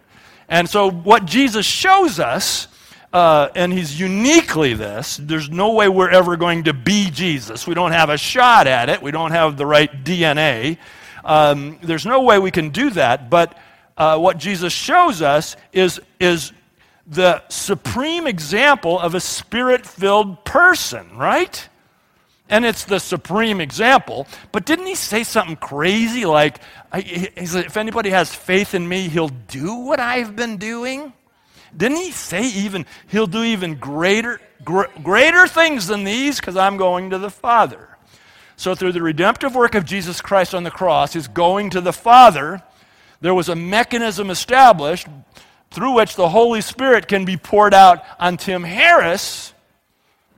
And 0.48 0.68
so, 0.68 0.90
what 0.90 1.26
Jesus 1.26 1.64
shows 1.64 2.18
us, 2.18 2.66
uh, 3.12 3.48
and 3.54 3.72
he's 3.72 4.00
uniquely 4.00 4.74
this, 4.74 5.16
there's 5.16 5.48
no 5.48 5.74
way 5.74 5.88
we're 5.88 6.10
ever 6.10 6.36
going 6.36 6.64
to 6.64 6.72
be 6.72 7.08
Jesus. 7.08 7.68
We 7.68 7.74
don't 7.74 7.92
have 7.92 8.10
a 8.10 8.18
shot 8.18 8.66
at 8.66 8.88
it, 8.88 9.00
we 9.00 9.12
don't 9.12 9.30
have 9.30 9.56
the 9.56 9.64
right 9.64 10.04
DNA. 10.04 10.78
Um, 11.24 11.78
there's 11.82 12.04
no 12.04 12.22
way 12.22 12.40
we 12.40 12.50
can 12.50 12.70
do 12.70 12.90
that, 12.90 13.30
but 13.30 13.56
uh, 13.96 14.18
what 14.18 14.38
Jesus 14.38 14.72
shows 14.72 15.22
us 15.22 15.56
is, 15.72 16.00
is 16.18 16.52
the 17.06 17.42
supreme 17.48 18.26
example 18.26 18.98
of 18.98 19.14
a 19.14 19.20
spirit 19.20 19.86
filled 19.86 20.44
person, 20.44 21.16
right? 21.16 21.68
And 22.48 22.64
it's 22.64 22.84
the 22.84 22.98
supreme 22.98 23.60
example. 23.60 24.26
But 24.52 24.66
didn't 24.66 24.86
he 24.86 24.94
say 24.94 25.24
something 25.24 25.56
crazy 25.56 26.24
like, 26.24 26.58
if 26.92 27.76
anybody 27.76 28.10
has 28.10 28.34
faith 28.34 28.74
in 28.74 28.88
me, 28.88 29.08
he'll 29.08 29.28
do 29.28 29.74
what 29.74 30.00
I've 30.00 30.36
been 30.36 30.56
doing? 30.58 31.12
Didn't 31.76 31.98
he 31.98 32.10
say 32.10 32.44
even, 32.44 32.86
he'll 33.08 33.26
do 33.26 33.42
even 33.42 33.74
greater, 33.76 34.40
gr- 34.62 34.84
greater 35.02 35.48
things 35.48 35.86
than 35.86 36.04
these 36.04 36.38
because 36.38 36.56
I'm 36.56 36.76
going 36.76 37.10
to 37.10 37.18
the 37.18 37.30
Father? 37.30 37.88
So, 38.56 38.76
through 38.76 38.92
the 38.92 39.02
redemptive 39.02 39.56
work 39.56 39.74
of 39.74 39.84
Jesus 39.84 40.20
Christ 40.20 40.54
on 40.54 40.62
the 40.62 40.70
cross, 40.70 41.14
his 41.14 41.26
going 41.26 41.70
to 41.70 41.80
the 41.80 41.92
Father, 41.92 42.62
there 43.20 43.34
was 43.34 43.48
a 43.48 43.56
mechanism 43.56 44.30
established 44.30 45.08
through 45.74 45.92
which 45.92 46.16
the 46.16 46.28
Holy 46.28 46.60
Spirit 46.60 47.08
can 47.08 47.24
be 47.24 47.36
poured 47.36 47.74
out 47.74 48.04
on 48.18 48.36
Tim 48.36 48.62
Harris 48.62 49.52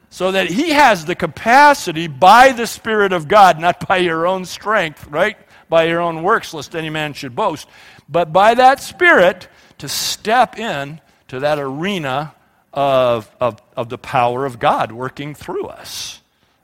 so 0.09 0.33
that 0.33 0.49
he 0.49 0.71
has 0.71 1.05
the 1.05 1.15
capacity 1.15 2.07
by 2.07 2.53
the 2.53 2.67
Spirit 2.67 3.13
of 3.13 3.29
God, 3.29 3.61
not 3.61 3.87
by 3.87 3.99
your 3.99 4.27
own 4.27 4.47
strength, 4.47 5.07
right? 5.09 5.37
By 5.69 5.85
your 5.85 6.01
own 6.01 6.23
works, 6.23 6.55
lest 6.55 6.75
any 6.75 6.89
man 6.89 7.13
should 7.13 7.37
boast, 7.37 7.69
but 8.09 8.33
by 8.33 8.55
that 8.55 8.81
Spirit 8.81 9.49
to 9.79 9.89
step 9.89 10.59
in 10.59 11.03
to 11.29 11.41
that 11.41 11.59
arena 11.59 12.35
of, 12.73 13.31
of, 13.41 13.61
of 13.77 13.89
the 13.91 13.99
power 13.99 14.47
of 14.47 14.59
God 14.59 14.91
working 14.91 15.35
through 15.35 15.67
us. 15.67 16.23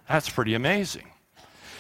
That's 0.09 0.31
pretty 0.31 0.55
amazing. 0.55 1.09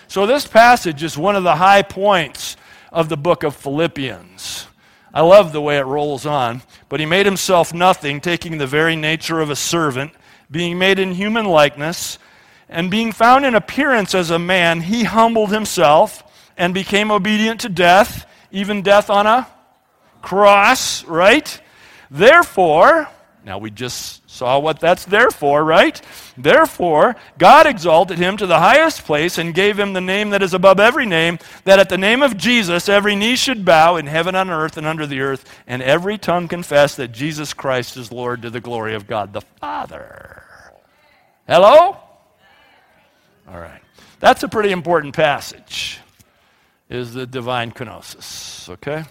So, 0.08 0.26
this 0.26 0.46
passage 0.46 1.02
is 1.02 1.16
one 1.16 1.36
of 1.36 1.42
the 1.42 1.56
high 1.56 1.82
points 1.82 2.58
of 2.90 3.08
the 3.08 3.16
book 3.16 3.44
of 3.44 3.56
Philippians. 3.56 4.66
I 5.14 5.20
love 5.20 5.52
the 5.52 5.60
way 5.60 5.78
it 5.78 5.84
rolls 5.84 6.24
on. 6.24 6.62
But 6.88 7.00
he 7.00 7.06
made 7.06 7.26
himself 7.26 7.74
nothing, 7.74 8.20
taking 8.20 8.58
the 8.58 8.66
very 8.66 8.96
nature 8.96 9.40
of 9.40 9.50
a 9.50 9.56
servant, 9.56 10.12
being 10.50 10.78
made 10.78 10.98
in 10.98 11.12
human 11.12 11.46
likeness, 11.46 12.18
and 12.68 12.90
being 12.90 13.12
found 13.12 13.44
in 13.44 13.54
appearance 13.54 14.14
as 14.14 14.30
a 14.30 14.38
man, 14.38 14.80
he 14.80 15.04
humbled 15.04 15.52
himself 15.52 16.22
and 16.56 16.72
became 16.72 17.10
obedient 17.10 17.60
to 17.60 17.68
death, 17.68 18.26
even 18.50 18.82
death 18.82 19.10
on 19.10 19.26
a 19.26 19.46
cross, 20.22 21.04
right? 21.04 21.60
Therefore, 22.10 23.08
now 23.44 23.58
we 23.58 23.70
just 23.70 24.22
Saw 24.32 24.58
what 24.58 24.80
that's 24.80 25.04
there 25.04 25.30
for, 25.30 25.62
right? 25.62 26.00
Therefore, 26.38 27.16
God 27.36 27.66
exalted 27.66 28.16
him 28.16 28.38
to 28.38 28.46
the 28.46 28.58
highest 28.58 29.04
place 29.04 29.36
and 29.36 29.54
gave 29.54 29.78
him 29.78 29.92
the 29.92 30.00
name 30.00 30.30
that 30.30 30.42
is 30.42 30.54
above 30.54 30.80
every 30.80 31.04
name, 31.04 31.38
that 31.64 31.78
at 31.78 31.90
the 31.90 31.98
name 31.98 32.22
of 32.22 32.38
Jesus 32.38 32.88
every 32.88 33.14
knee 33.14 33.36
should 33.36 33.62
bow 33.62 33.96
in 33.96 34.06
heaven 34.06 34.34
and 34.34 34.48
earth 34.48 34.78
and 34.78 34.86
under 34.86 35.06
the 35.06 35.20
earth, 35.20 35.44
and 35.66 35.82
every 35.82 36.16
tongue 36.16 36.48
confess 36.48 36.96
that 36.96 37.12
Jesus 37.12 37.52
Christ 37.52 37.98
is 37.98 38.10
Lord 38.10 38.40
to 38.40 38.48
the 38.48 38.58
glory 38.58 38.94
of 38.94 39.06
God 39.06 39.34
the 39.34 39.42
Father. 39.42 40.44
Hello? 41.46 41.98
All 43.46 43.60
right. 43.60 43.82
That's 44.18 44.42
a 44.42 44.48
pretty 44.48 44.72
important 44.72 45.14
passage. 45.14 45.98
Is 46.88 47.12
the 47.12 47.26
divine 47.26 47.72
kenosis, 47.72 48.70
okay? 48.70 49.04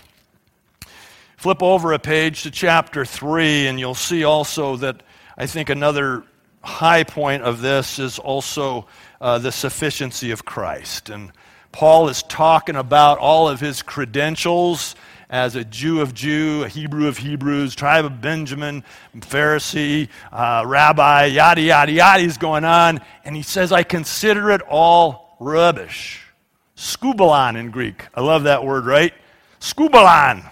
Flip 1.41 1.63
over 1.63 1.91
a 1.91 1.97
page 1.97 2.43
to 2.43 2.51
chapter 2.51 3.03
3, 3.03 3.65
and 3.65 3.79
you'll 3.79 3.95
see 3.95 4.23
also 4.23 4.75
that 4.75 5.01
I 5.35 5.47
think 5.47 5.71
another 5.71 6.23
high 6.61 7.03
point 7.03 7.41
of 7.41 7.61
this 7.61 7.97
is 7.97 8.19
also 8.19 8.85
uh, 9.19 9.39
the 9.39 9.51
sufficiency 9.51 10.29
of 10.29 10.45
Christ. 10.45 11.09
And 11.09 11.31
Paul 11.71 12.09
is 12.09 12.21
talking 12.21 12.75
about 12.75 13.17
all 13.17 13.49
of 13.49 13.59
his 13.59 13.81
credentials 13.81 14.95
as 15.31 15.55
a 15.55 15.65
Jew 15.65 16.01
of 16.01 16.13
Jew, 16.13 16.61
a 16.63 16.67
Hebrew 16.67 17.07
of 17.07 17.17
Hebrews, 17.17 17.73
tribe 17.73 18.05
of 18.05 18.21
Benjamin, 18.21 18.83
Pharisee, 19.17 20.09
uh, 20.31 20.63
rabbi, 20.67 21.25
yada, 21.25 21.61
yada, 21.61 21.91
yada. 21.91 22.21
He's 22.21 22.37
going 22.37 22.65
on. 22.65 23.01
And 23.25 23.35
he 23.35 23.41
says, 23.41 23.71
I 23.71 23.81
consider 23.81 24.51
it 24.51 24.61
all 24.69 25.37
rubbish. 25.39 26.21
Skubalon 26.77 27.59
in 27.59 27.71
Greek. 27.71 28.05
I 28.13 28.21
love 28.21 28.43
that 28.43 28.63
word, 28.63 28.85
right? 28.85 29.15
Skubalon. 29.59 30.50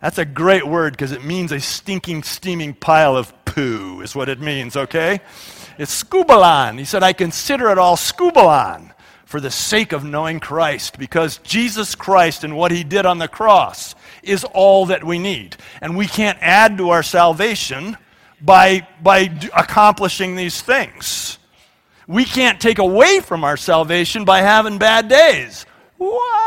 That's 0.00 0.18
a 0.18 0.24
great 0.24 0.66
word 0.66 0.94
because 0.94 1.12
it 1.12 1.24
means 1.24 1.52
a 1.52 1.60
stinking, 1.60 2.22
steaming 2.22 2.74
pile 2.74 3.16
of 3.16 3.32
poo, 3.44 4.00
is 4.00 4.14
what 4.14 4.28
it 4.28 4.40
means, 4.40 4.76
okay? 4.76 5.20
It's 5.78 6.02
skubalon. 6.02 6.78
He 6.78 6.84
said, 6.84 7.02
I 7.02 7.12
consider 7.12 7.70
it 7.70 7.78
all 7.78 7.96
skubalon 7.96 8.92
for 9.24 9.40
the 9.40 9.50
sake 9.50 9.92
of 9.92 10.02
knowing 10.02 10.40
Christ, 10.40 10.98
because 10.98 11.38
Jesus 11.38 11.94
Christ 11.94 12.42
and 12.42 12.56
what 12.56 12.72
he 12.72 12.82
did 12.82 13.06
on 13.06 13.18
the 13.18 13.28
cross 13.28 13.94
is 14.24 14.42
all 14.42 14.86
that 14.86 15.04
we 15.04 15.20
need. 15.20 15.56
And 15.80 15.96
we 15.96 16.08
can't 16.08 16.38
add 16.40 16.78
to 16.78 16.90
our 16.90 17.04
salvation 17.04 17.96
by, 18.40 18.88
by 19.02 19.30
accomplishing 19.54 20.34
these 20.34 20.60
things. 20.60 21.38
We 22.08 22.24
can't 22.24 22.60
take 22.60 22.78
away 22.78 23.20
from 23.20 23.44
our 23.44 23.56
salvation 23.56 24.24
by 24.24 24.40
having 24.40 24.78
bad 24.78 25.08
days. 25.08 25.64
What? 25.96 26.39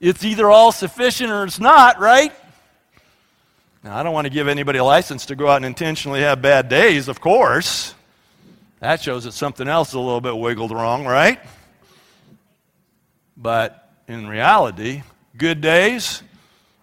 It's 0.00 0.24
either 0.24 0.48
all 0.48 0.72
sufficient 0.72 1.30
or 1.30 1.44
it's 1.44 1.58
not, 1.58 1.98
right? 1.98 2.32
Now, 3.82 3.96
I 3.96 4.02
don't 4.02 4.12
want 4.12 4.26
to 4.26 4.30
give 4.30 4.48
anybody 4.48 4.78
a 4.78 4.84
license 4.84 5.26
to 5.26 5.36
go 5.36 5.48
out 5.48 5.56
and 5.56 5.64
intentionally 5.64 6.20
have 6.20 6.42
bad 6.42 6.68
days, 6.68 7.08
of 7.08 7.20
course. 7.20 7.94
That 8.80 9.00
shows 9.00 9.24
that 9.24 9.32
something 9.32 9.66
else 9.66 9.88
is 9.88 9.94
a 9.94 10.00
little 10.00 10.20
bit 10.20 10.36
wiggled 10.36 10.70
wrong, 10.70 11.04
right? 11.04 11.40
But 13.36 13.88
in 14.06 14.28
reality, 14.28 15.02
good 15.36 15.60
days, 15.60 16.22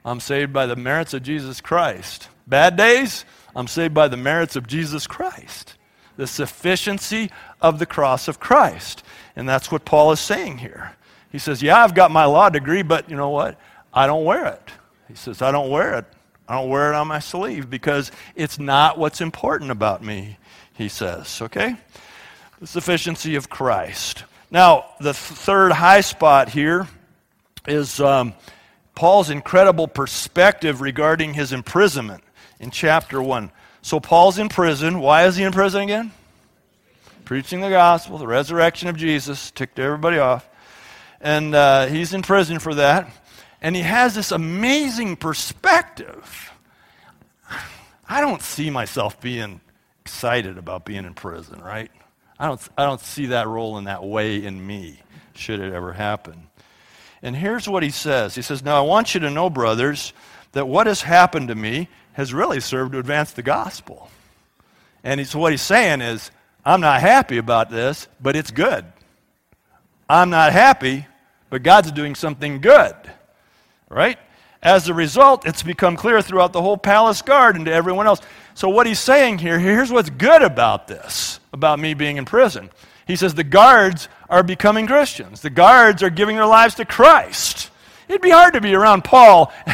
I'm 0.03 0.19
saved 0.19 0.51
by 0.53 0.65
the 0.65 0.75
merits 0.75 1.13
of 1.13 1.23
Jesus 1.23 1.61
Christ. 1.61 2.27
Bad 2.47 2.75
days, 2.75 3.25
I'm 3.55 3.67
saved 3.67 3.93
by 3.93 4.07
the 4.07 4.17
merits 4.17 4.55
of 4.55 4.67
Jesus 4.67 5.07
Christ. 5.07 5.75
The 6.17 6.27
sufficiency 6.27 7.31
of 7.61 7.79
the 7.79 7.85
cross 7.85 8.27
of 8.27 8.39
Christ. 8.39 9.03
And 9.35 9.47
that's 9.47 9.71
what 9.71 9.85
Paul 9.85 10.11
is 10.11 10.19
saying 10.19 10.59
here. 10.59 10.95
He 11.35 11.39
says, 11.39 11.61
Yeah, 11.61 11.83
I've 11.83 11.93
got 11.93 12.11
my 12.11 12.23
law 12.23 12.49
degree, 12.49 12.81
but 12.81 13.09
you 13.09 13.17
know 13.17 13.29
what? 13.29 13.59
I 13.93 14.07
don't 14.07 14.23
wear 14.23 14.45
it. 14.45 14.71
He 15.09 15.15
says, 15.15 15.41
I 15.41 15.51
don't 15.51 15.69
wear 15.69 15.95
it 15.95 16.05
I 16.47 16.55
don't 16.55 16.69
wear 16.69 16.93
it 16.93 16.95
on 16.95 17.07
my 17.07 17.19
sleeve 17.19 17.69
because 17.69 18.11
it's 18.35 18.59
not 18.59 18.97
what's 18.97 19.19
important 19.19 19.71
about 19.71 20.03
me, 20.03 20.37
he 20.73 20.89
says. 20.89 21.41
Okay? 21.41 21.75
The 22.59 22.67
sufficiency 22.67 23.35
of 23.35 23.49
Christ. 23.49 24.23
Now, 24.51 24.85
the 24.99 25.13
third 25.13 25.71
high 25.71 26.01
spot 26.01 26.49
here 26.49 26.87
is 27.67 27.99
um, 27.99 28.33
Paul's 28.93 29.31
incredible 29.31 29.87
perspective 29.87 30.81
regarding 30.81 31.33
his 31.33 31.51
imprisonment 31.51 32.23
in 32.59 32.69
chapter 32.69 33.21
1. 33.21 33.51
So, 33.81 33.99
Paul's 33.99 34.37
in 34.37 34.49
prison. 34.49 34.99
Why 34.99 35.25
is 35.25 35.35
he 35.35 35.43
in 35.43 35.51
prison 35.51 35.81
again? 35.81 36.11
Preaching 37.23 37.61
the 37.61 37.69
gospel, 37.69 38.19
the 38.19 38.27
resurrection 38.27 38.87
of 38.87 38.97
Jesus, 38.97 39.49
ticked 39.49 39.79
everybody 39.79 40.19
off. 40.19 40.47
And 41.25 41.55
uh, 41.55 41.87
he's 41.87 42.13
in 42.13 42.21
prison 42.21 42.59
for 42.59 42.75
that. 42.75 43.11
And 43.59 43.75
he 43.75 43.81
has 43.81 44.13
this 44.13 44.31
amazing 44.31 45.15
perspective. 45.15 46.51
I 48.07 48.21
don't 48.21 48.43
see 48.43 48.69
myself 48.69 49.19
being 49.19 49.59
excited 50.01 50.59
about 50.59 50.85
being 50.85 51.03
in 51.03 51.15
prison, 51.15 51.59
right? 51.63 51.89
I 52.37 52.45
don't, 52.47 52.61
I 52.77 52.85
don't 52.85 53.01
see 53.01 53.25
that 53.27 53.47
role 53.47 53.79
in 53.79 53.85
that 53.85 54.03
way 54.03 54.45
in 54.45 54.67
me, 54.67 55.01
should 55.33 55.59
it 55.59 55.73
ever 55.73 55.93
happen. 55.93 56.47
And 57.23 57.35
here's 57.35 57.67
what 57.67 57.81
he 57.81 57.89
says 57.89 58.35
He 58.35 58.43
says, 58.43 58.63
Now 58.63 58.77
I 58.77 58.85
want 58.85 59.15
you 59.15 59.21
to 59.21 59.31
know, 59.31 59.49
brothers, 59.49 60.13
that 60.51 60.67
what 60.67 60.85
has 60.85 61.01
happened 61.01 61.47
to 61.47 61.55
me 61.55 61.89
has 62.13 62.35
really 62.35 62.59
served 62.59 62.91
to 62.91 62.99
advance 62.99 63.31
the 63.31 63.41
gospel. 63.41 64.11
And 65.03 65.19
he's, 65.19 65.35
what 65.35 65.51
he's 65.51 65.63
saying 65.63 66.01
is, 66.01 66.29
I'm 66.63 66.81
not 66.81 67.01
happy 67.01 67.39
about 67.39 67.71
this, 67.71 68.07
but 68.21 68.35
it's 68.35 68.51
good. 68.51 68.85
I'm 70.07 70.29
not 70.29 70.53
happy, 70.53 71.07
but 71.55 71.63
God's 71.63 71.89
doing 71.93 72.15
something 72.15 72.59
good. 72.59 72.93
Right? 73.87 74.19
As 74.61 74.89
a 74.89 74.93
result, 74.93 75.47
it's 75.47 75.63
become 75.63 75.95
clear 75.95 76.21
throughout 76.21 76.51
the 76.51 76.61
whole 76.61 76.75
palace 76.75 77.21
guard 77.21 77.55
and 77.55 77.63
to 77.63 77.71
everyone 77.71 78.07
else. 78.07 78.19
So, 78.55 78.67
what 78.67 78.87
he's 78.87 78.99
saying 78.99 79.37
here, 79.37 79.57
here's 79.57 79.89
what's 79.89 80.09
good 80.09 80.41
about 80.41 80.89
this, 80.89 81.39
about 81.53 81.79
me 81.79 81.93
being 81.93 82.17
in 82.17 82.25
prison. 82.25 82.71
He 83.07 83.15
says 83.15 83.35
the 83.35 83.45
guards 83.45 84.09
are 84.29 84.43
becoming 84.43 84.85
Christians, 84.85 85.39
the 85.39 85.49
guards 85.49 86.03
are 86.03 86.09
giving 86.09 86.35
their 86.35 86.45
lives 86.45 86.75
to 86.75 86.83
Christ. 86.83 87.69
It'd 88.09 88.21
be 88.21 88.31
hard 88.31 88.53
to 88.55 88.59
be 88.59 88.75
around 88.75 89.05
Paul 89.05 89.53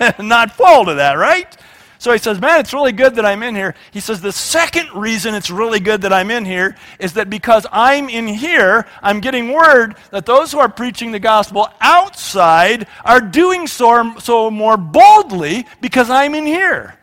and 0.00 0.28
not 0.28 0.50
fall 0.50 0.84
to 0.86 0.94
that, 0.94 1.12
right? 1.12 1.56
So 2.00 2.12
he 2.12 2.18
says, 2.18 2.40
Man, 2.40 2.60
it's 2.60 2.72
really 2.72 2.92
good 2.92 3.16
that 3.16 3.26
I'm 3.26 3.42
in 3.42 3.54
here. 3.54 3.74
He 3.90 4.00
says, 4.00 4.22
The 4.22 4.32
second 4.32 4.88
reason 4.94 5.34
it's 5.34 5.50
really 5.50 5.80
good 5.80 6.00
that 6.00 6.14
I'm 6.14 6.30
in 6.30 6.46
here 6.46 6.74
is 6.98 7.12
that 7.12 7.28
because 7.28 7.66
I'm 7.70 8.08
in 8.08 8.26
here, 8.26 8.86
I'm 9.02 9.20
getting 9.20 9.52
word 9.52 9.96
that 10.10 10.24
those 10.24 10.50
who 10.50 10.60
are 10.60 10.68
preaching 10.70 11.12
the 11.12 11.18
gospel 11.18 11.68
outside 11.78 12.86
are 13.04 13.20
doing 13.20 13.66
so, 13.66 14.18
so 14.18 14.50
more 14.50 14.78
boldly 14.78 15.66
because 15.82 16.08
I'm 16.08 16.34
in 16.34 16.46
here. 16.46 16.98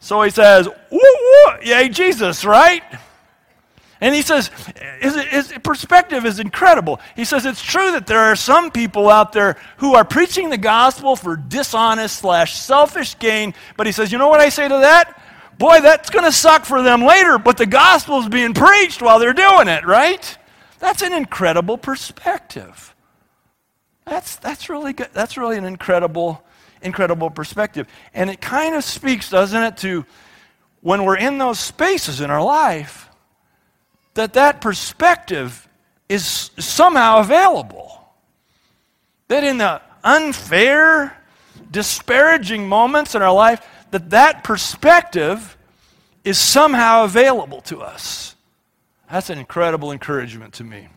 So 0.00 0.20
he 0.20 0.30
says, 0.30 0.68
Woo, 0.68 0.76
woo, 0.90 1.52
yay, 1.64 1.88
Jesus, 1.88 2.44
right? 2.44 2.82
And 4.00 4.14
he 4.14 4.20
says, 4.20 4.50
his, 5.00 5.16
his, 5.22 5.52
perspective 5.62 6.26
is 6.26 6.38
incredible. 6.38 7.00
He 7.14 7.24
says, 7.24 7.46
it's 7.46 7.62
true 7.62 7.92
that 7.92 8.06
there 8.06 8.18
are 8.18 8.36
some 8.36 8.70
people 8.70 9.08
out 9.08 9.32
there 9.32 9.56
who 9.78 9.94
are 9.94 10.04
preaching 10.04 10.50
the 10.50 10.58
gospel 10.58 11.16
for 11.16 11.36
dishonest 11.36 12.18
slash 12.18 12.56
selfish 12.56 13.18
gain. 13.18 13.54
But 13.76 13.86
he 13.86 13.92
says, 13.92 14.12
you 14.12 14.18
know 14.18 14.28
what 14.28 14.40
I 14.40 14.50
say 14.50 14.68
to 14.68 14.78
that? 14.78 15.22
Boy, 15.58 15.80
that's 15.80 16.10
going 16.10 16.26
to 16.26 16.32
suck 16.32 16.66
for 16.66 16.82
them 16.82 17.02
later, 17.02 17.38
but 17.38 17.56
the 17.56 17.64
gospel 17.64 18.18
is 18.18 18.28
being 18.28 18.52
preached 18.52 19.00
while 19.00 19.18
they're 19.18 19.32
doing 19.32 19.68
it, 19.68 19.86
right? 19.86 20.38
That's 20.78 21.00
an 21.00 21.14
incredible 21.14 21.78
perspective. 21.78 22.94
That's, 24.04 24.36
that's, 24.36 24.68
really 24.68 24.92
good. 24.92 25.08
that's 25.14 25.38
really 25.38 25.56
an 25.56 25.64
incredible, 25.64 26.44
incredible 26.82 27.30
perspective. 27.30 27.88
And 28.12 28.28
it 28.28 28.42
kind 28.42 28.74
of 28.74 28.84
speaks, 28.84 29.30
doesn't 29.30 29.62
it, 29.62 29.76
to 29.78 30.04
when 30.82 31.04
we're 31.04 31.16
in 31.16 31.38
those 31.38 31.58
spaces 31.58 32.20
in 32.20 32.30
our 32.30 32.42
life 32.42 33.05
that 34.16 34.34
that 34.34 34.60
perspective 34.60 35.68
is 36.08 36.50
somehow 36.58 37.20
available. 37.20 37.92
That 39.28 39.44
in 39.44 39.58
the 39.58 39.80
unfair, 40.04 41.16
disparaging 41.70 42.68
moments 42.68 43.14
in 43.14 43.22
our 43.22 43.32
life, 43.32 43.66
that 43.90 44.10
that 44.10 44.44
perspective 44.44 45.56
is 46.24 46.38
somehow 46.38 47.04
available 47.04 47.60
to 47.62 47.80
us. 47.82 48.34
That's 49.10 49.30
an 49.30 49.38
incredible 49.38 49.92
encouragement 49.92 50.54
to 50.54 50.64
me. 50.64 50.88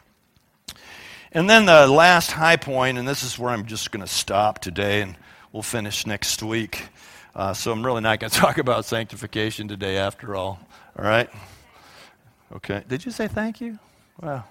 And 1.32 1.50
then 1.50 1.66
the 1.66 1.88
last 1.88 2.32
high 2.32 2.56
point, 2.56 2.98
and 2.98 3.08
this 3.08 3.22
is 3.22 3.38
where 3.38 3.52
I'm 3.52 3.66
just 3.66 3.92
going 3.92 4.02
to 4.02 4.12
stop 4.12 4.60
today, 4.60 5.02
and 5.02 5.16
we'll 5.52 5.62
finish 5.62 6.08
next 6.08 6.42
week. 6.42 6.88
Uh, 7.36 7.54
so 7.54 7.72
I'm 7.72 7.86
really 7.86 8.02
not 8.02 8.20
going 8.20 8.32
to 8.32 8.38
talk 8.38 8.58
about 8.58 8.86
sanctification 8.86 9.68
today 9.68 9.98
after 9.98 10.36
all. 10.36 10.60
All 10.98 11.06
right? 11.06 11.30
Okay. 12.56 12.84
Did 12.88 13.06
you 13.06 13.12
say 13.12 13.28
thank 13.28 13.62
you? 13.62 13.78
Well, 14.22 14.46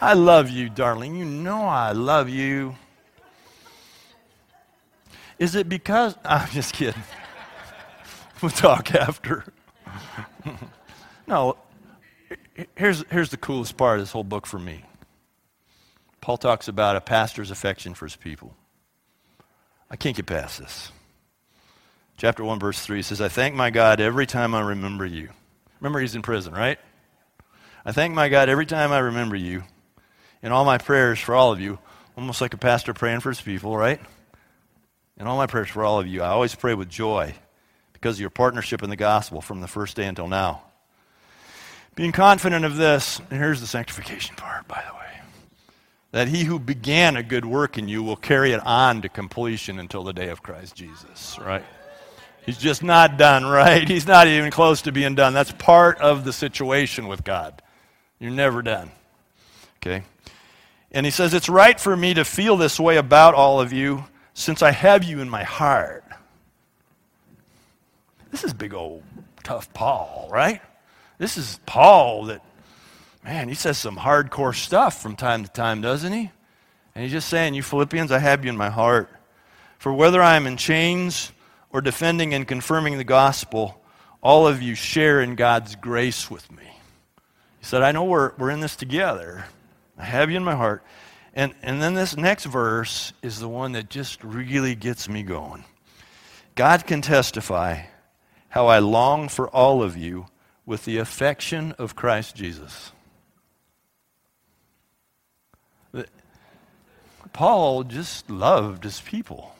I 0.00 0.14
love 0.14 0.50
you, 0.50 0.68
darling. 0.68 1.16
You 1.16 1.24
know 1.24 1.62
I 1.62 1.92
love 1.92 2.28
you. 2.28 2.76
Is 5.38 5.54
it 5.54 5.68
because. 5.68 6.16
I'm 6.24 6.48
just 6.50 6.74
kidding. 6.74 7.02
we'll 8.40 8.50
talk 8.50 8.94
after. 8.94 9.44
no, 11.26 11.56
here's, 12.76 13.04
here's 13.10 13.30
the 13.30 13.36
coolest 13.36 13.76
part 13.76 13.98
of 13.98 14.02
this 14.02 14.12
whole 14.12 14.24
book 14.24 14.46
for 14.46 14.58
me. 14.58 14.84
Paul 16.20 16.36
talks 16.36 16.68
about 16.68 16.96
a 16.96 17.00
pastor's 17.00 17.50
affection 17.50 17.94
for 17.94 18.06
his 18.06 18.16
people. 18.16 18.54
I 19.90 19.96
can't 19.96 20.16
get 20.16 20.26
past 20.26 20.60
this. 20.60 20.92
Chapter 22.16 22.44
1, 22.44 22.60
verse 22.60 22.80
3 22.80 23.02
says, 23.02 23.20
I 23.20 23.28
thank 23.28 23.54
my 23.54 23.70
God 23.70 24.00
every 24.00 24.26
time 24.26 24.54
I 24.54 24.60
remember 24.60 25.04
you. 25.04 25.30
Remember, 25.82 25.98
he's 25.98 26.14
in 26.14 26.22
prison, 26.22 26.54
right? 26.54 26.78
I 27.84 27.90
thank 27.90 28.14
my 28.14 28.28
God 28.28 28.48
every 28.48 28.66
time 28.66 28.92
I 28.92 29.00
remember 29.00 29.34
you 29.34 29.64
in 30.40 30.52
all 30.52 30.64
my 30.64 30.78
prayers 30.78 31.18
for 31.18 31.34
all 31.34 31.50
of 31.50 31.60
you, 31.60 31.80
almost 32.16 32.40
like 32.40 32.54
a 32.54 32.56
pastor 32.56 32.94
praying 32.94 33.18
for 33.18 33.30
his 33.30 33.40
people, 33.40 33.76
right? 33.76 34.00
In 35.18 35.26
all 35.26 35.36
my 35.36 35.48
prayers 35.48 35.70
for 35.70 35.82
all 35.82 35.98
of 35.98 36.06
you, 36.06 36.22
I 36.22 36.28
always 36.28 36.54
pray 36.54 36.74
with 36.74 36.88
joy 36.88 37.34
because 37.94 38.14
of 38.14 38.20
your 38.20 38.30
partnership 38.30 38.84
in 38.84 38.90
the 38.90 38.96
gospel 38.96 39.40
from 39.40 39.60
the 39.60 39.66
first 39.66 39.96
day 39.96 40.06
until 40.06 40.28
now. 40.28 40.62
Being 41.96 42.12
confident 42.12 42.64
of 42.64 42.76
this, 42.76 43.18
and 43.18 43.40
here's 43.40 43.60
the 43.60 43.66
sanctification 43.66 44.36
part, 44.36 44.68
by 44.68 44.84
the 44.86 44.94
way 44.94 45.00
that 46.12 46.28
he 46.28 46.44
who 46.44 46.60
began 46.60 47.16
a 47.16 47.24
good 47.24 47.44
work 47.44 47.76
in 47.76 47.88
you 47.88 48.04
will 48.04 48.14
carry 48.14 48.52
it 48.52 48.64
on 48.64 49.02
to 49.02 49.08
completion 49.08 49.80
until 49.80 50.04
the 50.04 50.12
day 50.12 50.28
of 50.28 50.44
Christ 50.44 50.76
Jesus, 50.76 51.38
right? 51.40 51.64
He's 52.44 52.58
just 52.58 52.82
not 52.82 53.16
done, 53.16 53.44
right? 53.44 53.88
He's 53.88 54.06
not 54.06 54.26
even 54.26 54.50
close 54.50 54.82
to 54.82 54.92
being 54.92 55.14
done. 55.14 55.32
That's 55.32 55.52
part 55.52 55.98
of 55.98 56.24
the 56.24 56.32
situation 56.32 57.06
with 57.06 57.24
God. 57.24 57.62
You're 58.18 58.30
never 58.30 58.62
done. 58.62 58.90
Okay? 59.78 60.04
And 60.90 61.06
he 61.06 61.10
says, 61.10 61.34
It's 61.34 61.48
right 61.48 61.78
for 61.78 61.96
me 61.96 62.14
to 62.14 62.24
feel 62.24 62.56
this 62.56 62.78
way 62.78 62.96
about 62.96 63.34
all 63.34 63.60
of 63.60 63.72
you 63.72 64.04
since 64.34 64.62
I 64.62 64.70
have 64.70 65.04
you 65.04 65.20
in 65.20 65.28
my 65.28 65.44
heart. 65.44 66.04
This 68.30 68.44
is 68.44 68.52
big 68.52 68.74
old 68.74 69.02
tough 69.42 69.72
Paul, 69.74 70.28
right? 70.30 70.60
This 71.18 71.36
is 71.36 71.60
Paul 71.66 72.24
that, 72.26 72.42
man, 73.24 73.48
he 73.48 73.54
says 73.54 73.78
some 73.78 73.96
hardcore 73.96 74.54
stuff 74.54 75.00
from 75.00 75.16
time 75.16 75.44
to 75.44 75.50
time, 75.50 75.80
doesn't 75.80 76.12
he? 76.12 76.30
And 76.94 77.04
he's 77.04 77.12
just 77.12 77.28
saying, 77.28 77.54
You 77.54 77.62
Philippians, 77.62 78.10
I 78.10 78.18
have 78.18 78.44
you 78.44 78.50
in 78.50 78.56
my 78.56 78.70
heart. 78.70 79.10
For 79.78 79.92
whether 79.92 80.22
I 80.22 80.36
am 80.36 80.46
in 80.46 80.56
chains, 80.56 81.32
or 81.72 81.80
defending 81.80 82.34
and 82.34 82.46
confirming 82.46 82.98
the 82.98 83.04
gospel, 83.04 83.82
all 84.22 84.46
of 84.46 84.62
you 84.62 84.74
share 84.74 85.20
in 85.20 85.34
God's 85.34 85.74
grace 85.76 86.30
with 86.30 86.50
me. 86.50 86.64
He 87.58 87.64
said, 87.64 87.82
I 87.82 87.92
know 87.92 88.04
we're, 88.04 88.32
we're 88.38 88.50
in 88.50 88.60
this 88.60 88.76
together. 88.76 89.46
I 89.96 90.04
have 90.04 90.30
you 90.30 90.36
in 90.36 90.44
my 90.44 90.54
heart. 90.54 90.84
And, 91.34 91.54
and 91.62 91.80
then 91.80 91.94
this 91.94 92.16
next 92.16 92.44
verse 92.44 93.12
is 93.22 93.40
the 93.40 93.48
one 93.48 93.72
that 93.72 93.88
just 93.88 94.22
really 94.22 94.74
gets 94.74 95.08
me 95.08 95.22
going. 95.22 95.64
God 96.54 96.86
can 96.86 97.00
testify 97.00 97.84
how 98.50 98.66
I 98.66 98.80
long 98.80 99.28
for 99.28 99.48
all 99.48 99.82
of 99.82 99.96
you 99.96 100.26
with 100.66 100.84
the 100.84 100.98
affection 100.98 101.72
of 101.78 101.96
Christ 101.96 102.36
Jesus. 102.36 102.92
Paul 107.32 107.84
just 107.84 108.28
loved 108.28 108.84
his 108.84 109.00
people 109.00 109.51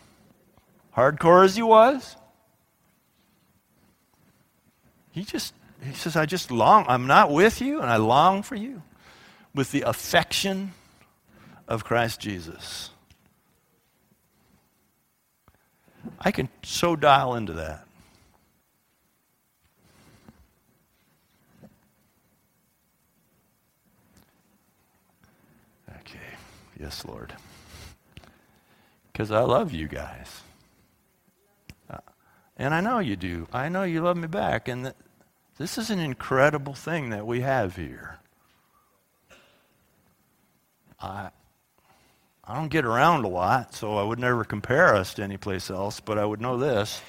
hardcore 0.97 1.45
as 1.45 1.57
he 1.57 1.63
was, 1.63 2.17
he 5.11 5.25
just 5.25 5.55
he 5.85 5.93
says, 5.95 6.17
I 6.17 6.27
just 6.27 6.51
long, 6.51 6.85
I'm 6.89 7.07
not 7.07 7.31
with 7.31 7.61
you, 7.61 7.81
and 7.81 7.91
I 7.91 7.97
long 7.97 8.43
for 8.43 8.55
you 8.55 8.83
with 9.55 9.73
the 9.73 9.83
affection 9.83 10.73
of 11.67 11.85
Christ 11.85 12.21
Jesus. 12.21 12.91
I 16.21 16.31
can 16.31 16.49
so 16.63 16.95
dial 16.97 17.35
into 17.35 17.53
that. 17.55 17.85
Okay. 26.01 26.19
Yes, 26.79 27.05
Lord. 27.05 27.35
Because 29.13 29.31
I 29.31 29.41
love 29.41 29.73
you 29.73 29.89
guys. 29.89 30.43
And 32.63 32.73
I 32.73 32.81
know 32.81 33.01
you 33.01 33.17
do. 33.17 33.49
I 33.53 33.69
know 33.69 33.83
you 33.83 34.03
love 34.03 34.17
me 34.17 34.29
back. 34.29 34.69
And 34.69 34.85
th- 34.85 34.95
this 35.59 35.79
is 35.79 35.91
an 35.91 35.99
incredible 35.99 36.75
thing 36.75 37.11
that 37.11 37.27
we 37.27 37.41
have 37.41 37.75
here. 37.75 38.21
I, 41.01 41.31
I 42.45 42.55
don't 42.55 42.69
get 42.69 42.85
around 42.85 43.25
a 43.25 43.29
lot, 43.29 43.75
so 43.75 43.97
I 43.97 44.05
would 44.05 44.21
never 44.21 44.45
compare 44.45 44.95
us 44.95 45.13
to 45.15 45.25
any 45.25 45.37
place 45.39 45.71
else, 45.71 45.99
but 45.99 46.19
I 46.19 46.25
would 46.25 46.41
know 46.41 46.57
this. 46.57 47.03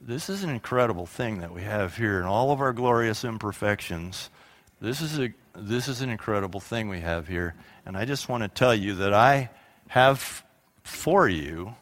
This 0.00 0.28
is 0.28 0.42
an 0.42 0.50
incredible 0.50 1.06
thing 1.06 1.38
that 1.38 1.54
we 1.54 1.62
have 1.62 1.96
here 1.96 2.18
in 2.18 2.24
all 2.24 2.50
of 2.50 2.60
our 2.60 2.72
glorious 2.72 3.24
imperfections. 3.24 4.30
This 4.80 5.00
is, 5.00 5.20
a, 5.20 5.32
this 5.54 5.86
is 5.86 6.00
an 6.00 6.10
incredible 6.10 6.58
thing 6.58 6.88
we 6.88 7.02
have 7.02 7.28
here. 7.28 7.54
And 7.86 7.96
I 7.96 8.04
just 8.04 8.28
want 8.28 8.42
to 8.42 8.48
tell 8.48 8.74
you 8.74 8.96
that 8.96 9.14
I 9.14 9.48
have 9.86 10.42
for 10.82 11.28
you 11.28 11.76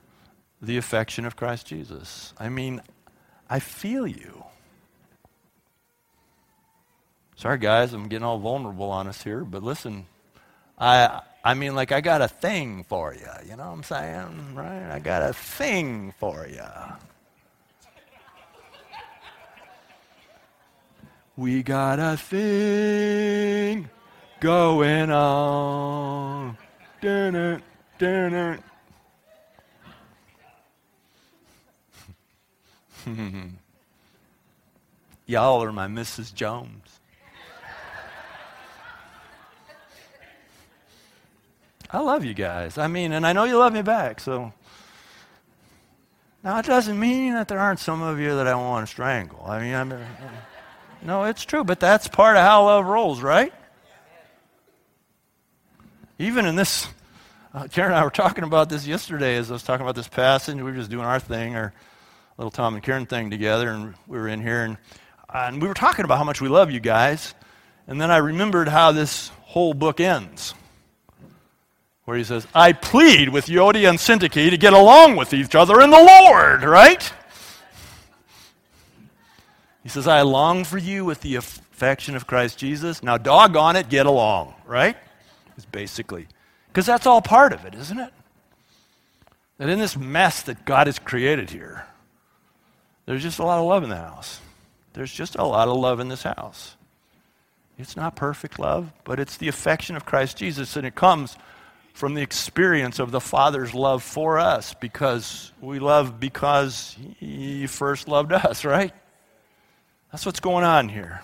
the 0.65 0.77
affection 0.77 1.25
of 1.25 1.37
Christ 1.37 1.67
Jesus. 1.67 2.33
I 2.39 2.49
mean, 2.49 2.83
I 3.49 3.61
feel 3.61 4.07
you. 4.07 4.45
Sorry, 7.37 7.59
guys, 7.59 7.93
I'm 7.93 8.09
getting 8.09 8.25
all 8.25 8.39
vulnerable 8.39 8.91
on 8.91 9.07
us 9.07 9.23
here, 9.23 9.45
but 9.45 9.63
listen, 9.63 10.07
I, 10.79 11.21
I 11.45 11.55
mean, 11.55 11.75
like, 11.75 11.93
I 11.93 12.01
got 12.01 12.23
a 12.23 12.29
thing 12.29 12.85
for 12.85 13.15
you. 13.15 13.27
You 13.49 13.57
know 13.57 13.67
what 13.67 13.73
I'm 13.75 13.83
saying? 13.83 14.55
Right? 14.55 14.91
I 14.91 14.99
got 14.99 15.23
a 15.23 15.33
thing 15.33 16.15
for 16.19 16.47
you. 16.47 16.63
We 21.37 21.65
got 21.65 21.99
a 21.99 22.17
thing 22.17 23.91
going 24.41 25.11
on. 25.11 26.57
Dun 27.01 27.35
it, 27.35 27.63
dun 27.99 28.35
it. 28.35 28.61
Y'all 35.27 35.63
are 35.63 35.73
my 35.73 35.87
Mrs. 35.87 36.35
Jones. 36.35 37.01
I 41.91 42.01
love 42.01 42.25
you 42.25 42.35
guys. 42.35 42.77
I 42.77 42.89
mean, 42.89 43.13
and 43.13 43.25
I 43.27 43.33
know 43.33 43.45
you 43.45 43.57
love 43.57 43.73
me 43.73 43.83
back, 43.83 44.19
so. 44.21 44.53
Now, 46.43 46.59
it 46.59 46.67
doesn't 46.67 46.99
mean 46.99 47.35
that 47.35 47.49
there 47.49 47.59
aren't 47.59 47.79
some 47.79 48.03
of 48.03 48.19
you 48.19 48.35
that 48.37 48.47
I 48.47 48.55
want 48.55 48.87
to 48.87 48.91
strangle. 48.91 49.45
I 49.47 49.61
mean, 49.61 49.75
I'm, 49.75 49.95
no, 51.03 51.25
it's 51.25 51.45
true, 51.45 51.65
but 51.65 51.81
that's 51.81 52.09
part 52.09 52.37
of 52.37 52.43
how 52.43 52.65
love 52.65 52.85
rolls, 52.85 53.23
right? 53.23 53.53
Even 56.19 56.47
in 56.47 56.57
this, 56.57 56.89
uh, 57.55 57.69
Karen 57.71 57.93
and 57.93 58.01
I 58.01 58.05
were 58.05 58.11
talking 58.11 58.45
about 58.45 58.69
this 58.69 58.87
yesterday 58.87 59.37
as 59.37 59.51
I 59.51 59.55
was 59.55 59.63
talking 59.63 59.85
about 59.85 59.95
this 59.95 60.09
passage. 60.09 60.57
We 60.57 60.63
were 60.63 60.73
just 60.73 60.91
doing 60.91 61.05
our 61.05 61.21
thing, 61.21 61.55
our 61.57 61.73
little 62.39 62.51
Tom 62.51 62.75
and 62.75 62.83
Karen 62.83 63.07
thing 63.07 63.31
together, 63.31 63.71
and 63.71 63.95
we 64.07 64.19
were 64.19 64.29
in 64.29 64.41
here, 64.41 64.65
and, 64.65 64.77
and 65.33 65.63
we 65.63 65.69
were 65.69 65.75
talking 65.75 66.05
about 66.05 66.19
how 66.19 66.25
much 66.25 66.41
we 66.41 66.49
love 66.49 66.71
you 66.71 66.81
guys. 66.81 67.35
And 67.87 68.01
then 68.01 68.11
I 68.11 68.17
remembered 68.17 68.69
how 68.69 68.93
this 68.93 69.29
whole 69.43 69.75
book 69.75 70.01
ends 70.01 70.55
where 72.05 72.17
he 72.17 72.25
says, 72.25 72.47
I 72.55 72.73
plead 72.73 73.31
with 73.31 73.47
Euodia 73.47 73.89
and 73.89 73.99
Syntyche 73.99 74.51
to 74.51 74.57
get 74.57 74.73
along 74.73 75.17
with 75.17 75.33
each 75.33 75.55
other 75.55 75.81
in 75.81 75.91
the 75.91 75.97
Lord, 75.97 76.63
right? 76.63 77.13
He 79.83 79.89
says, 79.89 80.07
I 80.07 80.23
long 80.23 80.65
for 80.65 80.79
you 80.79 81.05
with 81.05 81.21
the 81.21 81.37
affection 81.37 82.17
of 82.17 82.27
Christ 82.27 82.59
Jesus. 82.59 83.03
Now, 83.03 83.17
doggone 83.17 83.77
it, 83.77 83.89
get 83.89 84.07
along, 84.07 84.55
right? 84.67 84.97
It's 85.57 85.67
basically. 85.67 86.27
Because 86.69 86.87
that's 86.87 87.07
all 87.07 87.23
part 87.23 87.53
of 87.53 87.65
it, 87.65 87.75
isn't 87.75 87.99
it? 87.99 88.13
That 89.59 89.69
in 89.69 89.79
this 89.79 89.97
mess 89.97 90.43
that 90.43 90.65
God 90.65 90.89
has 90.89 90.99
created 90.99 91.51
here, 91.51 91.87
there's 93.07 93.23
just 93.23 93.39
a 93.39 93.45
lot 93.45 93.59
of 93.59 93.67
love 93.67 93.83
in 93.83 93.91
the 93.91 93.97
house. 93.97 94.41
There's 94.95 95.13
just 95.13 95.37
a 95.37 95.45
lot 95.45 95.69
of 95.69 95.77
love 95.77 96.01
in 96.01 96.09
this 96.09 96.23
house. 96.23 96.77
It's 97.79 97.97
not 97.97 98.15
perfect 98.15 98.59
love, 98.59 98.93
but 99.05 99.19
it's 99.19 99.37
the 99.37 99.49
affection 99.49 99.97
of 99.97 100.05
Christ 100.05 100.37
Jesus, 100.37 100.77
and 100.77 100.87
it 100.87 100.95
comes 100.95 101.37
from 101.93 102.15
the 102.15 102.23
experience 102.23 102.99
of 102.99 103.11
the 103.11 103.21
Father's 103.21 103.75
love 103.75 104.03
for 104.03 104.39
us 104.39 104.75
because 104.75 105.53
we 105.61 105.79
love 105.79 106.21
because 106.21 106.97
He 107.19 107.67
first 107.67 108.09
loved 108.09 108.33
us, 108.33 108.65
right? 108.65 108.93
That's 110.13 110.25
what's 110.25 110.41
going 110.41 110.65
on 110.65 110.89
here. 110.89 111.23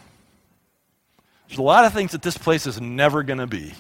There's 1.49 1.59
a 1.59 1.63
lot 1.63 1.85
of 1.85 1.93
things 1.93 2.13
that 2.13 2.23
this 2.23 2.39
place 2.39 2.67
is 2.67 2.81
never 2.81 3.23
going 3.23 3.39
to 3.39 3.47
be. 3.47 3.73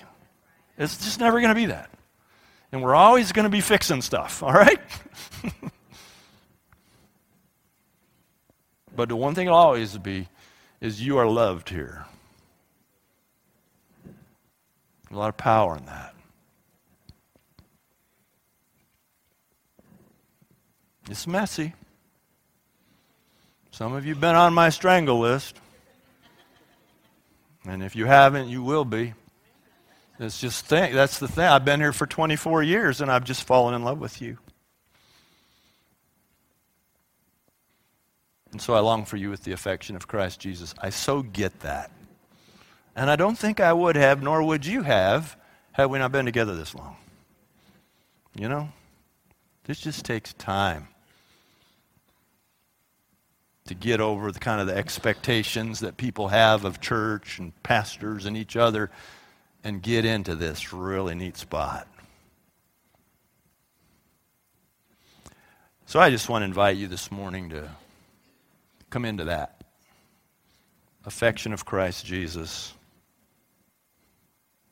It's 0.79 0.97
just 0.97 1.21
never 1.21 1.41
going 1.41 1.51
to 1.51 1.55
be 1.55 1.67
that. 1.67 1.91
And 2.73 2.83
we're 2.83 2.95
always 2.95 3.33
going 3.33 3.45
to 3.45 3.51
be 3.51 3.61
fixing 3.61 4.03
stuff, 4.03 4.43
all 4.43 4.53
right? 4.53 4.81
but 9.01 9.09
the 9.09 9.17
one 9.17 9.35
thing 9.35 9.47
it'll 9.47 9.57
always 9.57 9.97
be 9.97 10.29
is 10.79 11.01
you 11.01 11.17
are 11.17 11.27
loved 11.27 11.71
here. 11.71 12.05
A 15.11 15.17
lot 15.17 15.31
of 15.31 15.39
power 15.39 15.79
in 15.79 15.87
that. 15.87 16.15
It's 21.09 21.27
messy. 21.27 21.73
Some 23.71 23.95
of 23.95 24.05
you 24.05 24.13
have 24.13 24.21
been 24.21 24.37
on 24.37 24.53
my 24.53 24.69
strangle 24.69 25.19
list. 25.19 25.57
And 27.65 27.83
if 27.83 27.97
you 27.97 28.05
haven't, 28.05 28.51
you 28.51 28.63
will 28.63 28.85
be. 28.85 29.15
It's 30.19 30.39
just 30.39 30.67
thing, 30.67 30.95
that's 30.95 31.19
the 31.19 31.27
thing. 31.27 31.47
I've 31.47 31.65
been 31.65 31.81
here 31.81 31.95
for 31.95 32.07
24 32.07 32.65
years 32.65 33.01
and 33.01 33.11
I've 33.11 33.25
just 33.25 33.45
fallen 33.45 33.73
in 33.73 33.83
love 33.83 33.99
with 33.99 34.21
you. 34.21 34.37
And 38.53 38.61
so 38.61 38.75
I 38.75 38.81
long 38.81 39.05
for 39.05 39.17
you 39.17 39.31
with 39.31 39.45
the 39.45 39.53
affection 39.53 39.97
of 39.97 40.09
Christ 40.09 40.41
Jesus. 40.41 40.75
I 40.81 40.91
so 40.91 41.23
get 41.23 41.61
that. 41.61 41.91
And 42.97 43.09
I 43.11 43.17
don't 43.17 43.39
think 43.39 43.61
I 43.61 43.73
would 43.73 43.97
have, 43.97 44.23
nor 44.23 44.43
would 44.43 44.67
you 44.67 44.83
have, 44.83 45.37
had 45.73 45.87
we 45.87 45.99
not 45.99 46.13
been 46.13 46.25
together 46.25 46.57
this 46.57 46.75
long. 46.75 46.97
You 48.35 48.49
know? 48.49 48.71
This 49.65 49.81
just 49.81 50.05
takes 50.05 50.33
time 50.33 50.89
to 53.67 53.75
get 53.75 54.01
over 54.01 54.33
the 54.33 54.41
kind 54.41 54.61
of 54.61 54.67
the 54.67 54.77
expectations 54.77 55.81
that 55.81 55.97
people 55.97 56.29
have 56.29 56.65
of 56.65 56.81
church 56.81 57.39
and 57.39 57.53
pastors 57.63 58.27
and 58.27 58.37
each 58.37 58.57
other 58.57 58.91
and 59.63 59.81
get 59.81 60.05
into 60.05 60.35
this 60.35 60.73
really 60.73 61.15
neat 61.15 61.37
spot. 61.37 61.87
So 65.87 66.01
I 66.01 66.11
just 66.11 66.29
want 66.29 66.43
to 66.43 66.47
invite 66.47 66.77
you 66.77 66.89
this 66.89 67.13
morning 67.13 67.51
to 67.51 67.71
come 68.91 69.05
into 69.05 69.25
that 69.25 69.63
affection 71.07 71.53
of 71.53 71.65
Christ 71.65 72.05
Jesus 72.05 72.75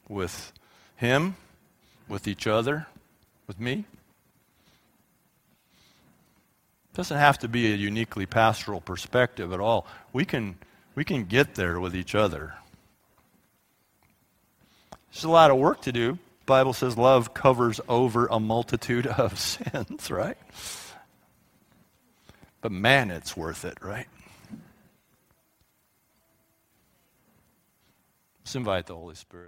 with 0.09 0.53
Him, 0.97 1.37
with 2.09 2.29
each 2.29 2.47
other, 2.47 2.87
with 3.47 3.59
me 3.59 3.85
doesn't 6.99 7.19
have 7.19 7.39
to 7.39 7.47
be 7.47 7.73
a 7.73 7.77
uniquely 7.77 8.27
pastoral 8.27 8.81
perspective 8.81 9.53
at 9.53 9.61
all. 9.61 9.87
We 10.13 10.25
can, 10.25 10.59
we 10.97 11.05
can 11.05 11.27
get 11.27 11.55
there 11.55 11.79
with 11.79 11.95
each 11.95 12.17
other. 12.17 12.55
There's 15.13 15.23
a 15.23 15.31
lot 15.31 15.53
of 15.53 15.59
work 15.59 15.81
to 15.83 15.93
do. 15.93 16.15
The 16.15 16.47
Bible 16.47 16.73
says 16.73 16.99
love 16.99 17.35
covers 17.35 17.81
over 17.89 18.27
a 18.27 18.41
multitude 18.41 19.07
of 19.07 19.39
sins, 19.73 20.11
right? 20.11 20.37
But 22.61 22.73
man, 22.73 23.11
it's 23.11 23.37
worth 23.37 23.65
it, 23.65 23.79
right? 23.83 24.07
Let's 28.41 28.57
invite 28.57 28.87
the 28.87 28.95
Holy 28.95 29.15
Spirit. 29.15 29.47